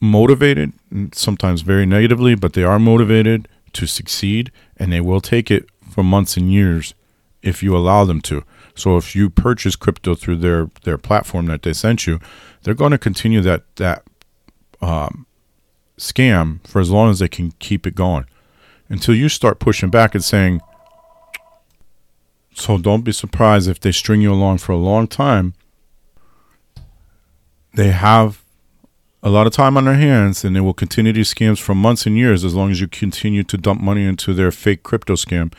motivated, 0.00 0.72
sometimes 1.12 1.60
very 1.60 1.84
negatively, 1.84 2.34
but 2.34 2.54
they 2.54 2.64
are 2.64 2.78
motivated 2.78 3.48
to 3.74 3.86
succeed 3.86 4.50
and 4.76 4.92
they 4.92 5.00
will 5.00 5.20
take 5.20 5.50
it 5.50 5.66
for 5.90 6.02
months 6.02 6.36
and 6.36 6.50
years 6.52 6.94
if 7.42 7.62
you 7.62 7.76
allow 7.76 8.04
them 8.04 8.20
to. 8.22 8.42
So 8.74 8.96
if 8.96 9.14
you 9.14 9.28
purchase 9.28 9.76
crypto 9.76 10.14
through 10.14 10.36
their 10.36 10.70
their 10.84 10.96
platform 10.96 11.46
that 11.46 11.62
they 11.62 11.72
sent 11.72 12.06
you, 12.06 12.18
they're 12.62 12.74
going 12.74 12.92
to 12.92 12.98
continue 12.98 13.40
that 13.42 13.64
that 13.76 14.04
um, 14.80 15.26
scam 16.00 16.66
for 16.66 16.80
as 16.80 16.90
long 16.90 17.10
as 17.10 17.18
they 17.18 17.28
can 17.28 17.52
keep 17.58 17.86
it 17.86 17.94
going 17.94 18.26
until 18.88 19.14
you 19.14 19.28
start 19.28 19.60
pushing 19.60 19.90
back 19.90 20.14
and 20.14 20.24
saying, 20.24 20.60
so 22.54 22.78
don't 22.78 23.02
be 23.02 23.12
surprised 23.12 23.68
if 23.68 23.78
they 23.78 23.92
string 23.92 24.20
you 24.20 24.32
along 24.32 24.58
for 24.58 24.72
a 24.72 24.76
long 24.76 25.06
time. 25.06 25.54
They 27.74 27.90
have 27.90 28.42
a 29.22 29.30
lot 29.30 29.46
of 29.46 29.52
time 29.52 29.76
on 29.76 29.84
their 29.84 29.94
hands 29.94 30.44
and 30.44 30.56
they 30.56 30.60
will 30.60 30.74
continue 30.74 31.12
these 31.12 31.32
scams 31.32 31.60
for 31.60 31.74
months 31.74 32.06
and 32.06 32.16
years 32.16 32.44
as 32.44 32.54
long 32.54 32.70
as 32.70 32.80
you 32.80 32.88
continue 32.88 33.44
to 33.44 33.56
dump 33.56 33.80
money 33.80 34.04
into 34.04 34.34
their 34.34 34.50
fake 34.50 34.82
crypto 34.82 35.14
scam. 35.14 35.52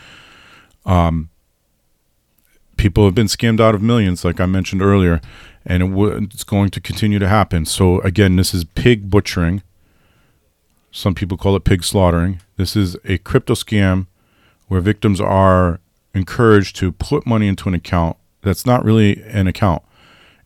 Um, 0.85 1.29
people 2.75 3.05
have 3.05 3.15
been 3.15 3.27
scammed 3.27 3.59
out 3.59 3.75
of 3.75 3.81
millions, 3.81 4.25
like 4.25 4.39
I 4.39 4.47
mentioned 4.47 4.81
earlier, 4.81 5.21
and 5.65 5.83
it 5.83 5.87
w- 5.87 6.27
it's 6.33 6.43
going 6.43 6.71
to 6.71 6.81
continue 6.81 7.19
to 7.19 7.27
happen. 7.27 7.65
So, 7.65 8.01
again, 8.01 8.35
this 8.35 8.53
is 8.53 8.63
pig 8.63 9.09
butchering. 9.09 9.61
Some 10.91 11.15
people 11.15 11.37
call 11.37 11.55
it 11.55 11.63
pig 11.63 11.83
slaughtering. 11.83 12.41
This 12.57 12.75
is 12.75 12.97
a 13.05 13.17
crypto 13.17 13.53
scam 13.53 14.07
where 14.67 14.81
victims 14.81 15.21
are 15.21 15.79
encouraged 16.13 16.75
to 16.77 16.91
put 16.91 17.25
money 17.25 17.47
into 17.47 17.69
an 17.69 17.75
account 17.75 18.17
that's 18.41 18.65
not 18.65 18.83
really 18.83 19.21
an 19.23 19.47
account. 19.47 19.83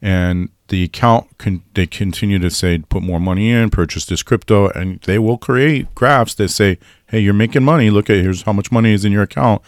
And 0.02 0.50
the 0.68 0.84
account 0.84 1.38
can 1.38 1.64
they 1.74 1.88
continue 1.88 2.40
to 2.40 2.50
say 2.50 2.80
put 2.80 3.02
more 3.04 3.20
money 3.20 3.50
in, 3.50 3.70
purchase 3.70 4.06
this 4.06 4.24
crypto, 4.24 4.70
and 4.70 5.00
they 5.02 5.18
will 5.18 5.38
create 5.38 5.94
graphs 5.96 6.36
that 6.36 6.50
say, 6.50 6.78
"Hey, 7.08 7.20
you're 7.20 7.34
making 7.34 7.64
money. 7.64 7.90
Look 7.90 8.10
at 8.10 8.18
here's 8.18 8.44
how 8.44 8.54
much 8.54 8.72
money 8.72 8.94
is 8.94 9.06
in 9.06 9.12
your 9.12 9.24
account." 9.24 9.62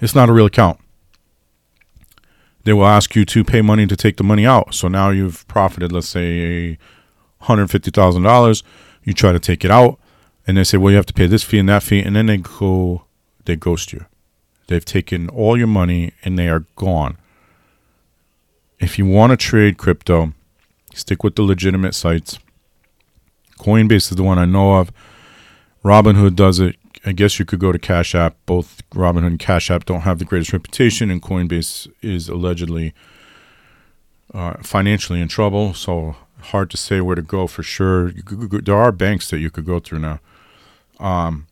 It's 0.00 0.14
not 0.14 0.28
a 0.28 0.32
real 0.32 0.46
account. 0.46 0.78
they 2.64 2.72
will 2.72 2.86
ask 2.86 3.16
you 3.16 3.24
to 3.24 3.44
pay 3.44 3.62
money 3.62 3.86
to 3.86 3.96
take 3.96 4.16
the 4.16 4.24
money 4.24 4.46
out. 4.46 4.74
So 4.74 4.88
now 4.88 5.10
you've 5.10 5.46
profited, 5.48 5.92
let's 5.92 6.08
say, 6.08 6.78
$150,000. 7.42 8.62
You 9.04 9.14
try 9.14 9.32
to 9.32 9.38
take 9.38 9.64
it 9.64 9.70
out, 9.70 9.98
and 10.50 10.58
they 10.58 10.64
say, 10.64 10.78
well, 10.78 10.90
you 10.90 10.96
have 10.96 11.06
to 11.06 11.14
pay 11.14 11.28
this 11.28 11.44
fee 11.44 11.60
and 11.60 11.68
that 11.68 11.84
fee. 11.84 12.00
And 12.00 12.16
then 12.16 12.26
they 12.26 12.38
go, 12.38 13.04
they 13.44 13.54
ghost 13.54 13.92
you. 13.92 14.06
They've 14.66 14.84
taken 14.84 15.28
all 15.28 15.56
your 15.56 15.68
money 15.68 16.12
and 16.24 16.36
they 16.36 16.48
are 16.48 16.64
gone. 16.74 17.18
If 18.80 18.98
you 18.98 19.06
want 19.06 19.30
to 19.30 19.36
trade 19.36 19.78
crypto, 19.78 20.32
stick 20.92 21.22
with 21.22 21.36
the 21.36 21.42
legitimate 21.42 21.94
sites. 21.94 22.40
Coinbase 23.60 24.10
is 24.10 24.16
the 24.16 24.24
one 24.24 24.40
I 24.40 24.44
know 24.44 24.74
of. 24.80 24.90
Robinhood 25.84 26.34
does 26.34 26.58
it. 26.58 26.74
I 27.06 27.12
guess 27.12 27.38
you 27.38 27.44
could 27.44 27.60
go 27.60 27.70
to 27.70 27.78
Cash 27.78 28.16
App. 28.16 28.34
Both 28.44 28.82
Robinhood 28.90 29.28
and 29.28 29.38
Cash 29.38 29.70
App 29.70 29.84
don't 29.84 30.00
have 30.00 30.18
the 30.18 30.24
greatest 30.24 30.52
reputation, 30.52 31.12
and 31.12 31.22
Coinbase 31.22 31.86
is 32.02 32.28
allegedly 32.28 32.92
uh, 34.34 34.54
financially 34.62 35.20
in 35.20 35.28
trouble. 35.28 35.74
So 35.74 36.16
hard 36.40 36.70
to 36.70 36.76
say 36.76 37.00
where 37.00 37.14
to 37.14 37.22
go 37.22 37.46
for 37.46 37.62
sure. 37.62 38.10
There 38.10 38.76
are 38.76 38.90
banks 38.90 39.30
that 39.30 39.38
you 39.38 39.48
could 39.48 39.64
go 39.64 39.78
through 39.78 40.00
now. 40.00 40.18
Um, 41.00 41.46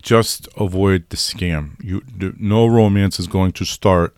just 0.00 0.48
avoid 0.56 1.10
the 1.10 1.16
scam. 1.16 1.82
You 1.82 2.02
no 2.38 2.66
romance 2.66 3.20
is 3.20 3.26
going 3.26 3.52
to 3.52 3.64
start 3.64 4.16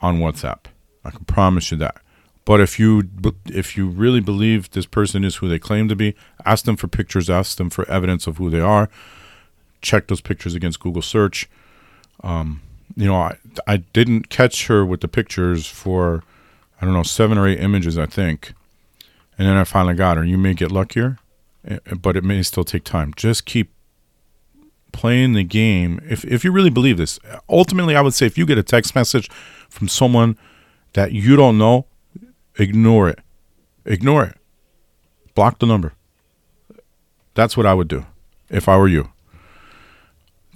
on 0.00 0.18
WhatsApp. 0.18 0.66
I 1.04 1.10
can 1.10 1.24
promise 1.24 1.70
you 1.70 1.76
that. 1.78 2.00
But 2.44 2.60
if 2.60 2.78
you 2.78 3.10
if 3.46 3.76
you 3.76 3.88
really 3.88 4.20
believe 4.20 4.70
this 4.70 4.86
person 4.86 5.24
is 5.24 5.36
who 5.36 5.48
they 5.48 5.58
claim 5.58 5.88
to 5.88 5.96
be, 5.96 6.14
ask 6.44 6.64
them 6.64 6.76
for 6.76 6.88
pictures, 6.88 7.28
ask 7.28 7.58
them 7.58 7.70
for 7.70 7.88
evidence 7.90 8.26
of 8.26 8.38
who 8.38 8.50
they 8.50 8.60
are. 8.60 8.88
Check 9.82 10.06
those 10.06 10.20
pictures 10.20 10.54
against 10.54 10.80
Google 10.80 11.02
search. 11.02 11.48
Um, 12.22 12.62
you 12.96 13.06
know, 13.06 13.16
I 13.16 13.36
I 13.66 13.78
didn't 13.78 14.28
catch 14.30 14.68
her 14.68 14.86
with 14.86 15.00
the 15.00 15.08
pictures 15.08 15.66
for 15.66 16.22
I 16.80 16.84
don't 16.84 16.94
know 16.94 17.02
seven 17.02 17.36
or 17.36 17.48
eight 17.48 17.60
images, 17.60 17.98
I 17.98 18.06
think, 18.06 18.54
and 19.36 19.48
then 19.48 19.56
I 19.56 19.64
finally 19.64 19.94
got 19.94 20.16
her. 20.16 20.24
You 20.24 20.38
may 20.38 20.54
get 20.54 20.70
luckier, 20.70 21.18
Eh, 21.66 21.78
but 22.00 22.16
it 22.16 22.24
may 22.24 22.42
still 22.42 22.64
take 22.64 22.84
time. 22.84 23.12
Just 23.16 23.44
keep 23.44 23.72
playing 24.92 25.34
the 25.34 25.44
game. 25.44 26.00
If 26.08 26.24
if 26.24 26.44
you 26.44 26.52
really 26.52 26.70
believe 26.70 26.96
this, 26.96 27.18
ultimately, 27.48 27.96
I 27.96 28.00
would 28.00 28.14
say 28.14 28.26
if 28.26 28.38
you 28.38 28.46
get 28.46 28.58
a 28.58 28.62
text 28.62 28.94
message 28.94 29.30
from 29.68 29.88
someone 29.88 30.38
that 30.94 31.12
you 31.12 31.36
don't 31.36 31.58
know 31.58 31.86
Ignore 32.58 33.10
it. 33.10 33.18
Ignore 33.84 34.24
it. 34.24 34.36
Block 35.34 35.58
the 35.58 35.66
number. 35.66 35.92
That's 37.34 37.56
what 37.56 37.66
I 37.66 37.74
would 37.74 37.88
do 37.88 38.06
if 38.48 38.68
I 38.68 38.76
were 38.78 38.88
you. 38.88 39.10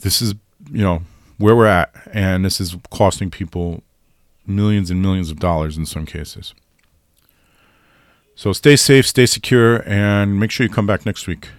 This 0.01 0.23
is, 0.23 0.35
you 0.71 0.83
know, 0.83 1.03
where 1.37 1.55
we're 1.55 1.67
at, 1.67 1.93
and 2.13 2.45
this 2.45 2.61
is 2.61 2.77
costing 2.91 3.31
people 3.31 3.83
millions 4.47 4.91
and 4.91 5.03
millions 5.03 5.31
of 5.31 5.39
dollars 5.39 5.77
in 5.77 5.85
some 5.85 6.07
cases. 6.07 6.55
So 8.41 8.55
stay 8.55 8.77
safe, 8.77 9.07
stay 9.07 9.27
secure, 9.27 9.87
and 9.87 10.41
make 10.41 10.51
sure 10.51 10.67
you 10.67 10.73
come 10.73 10.87
back 10.87 11.05
next 11.05 11.27
week. 11.27 11.51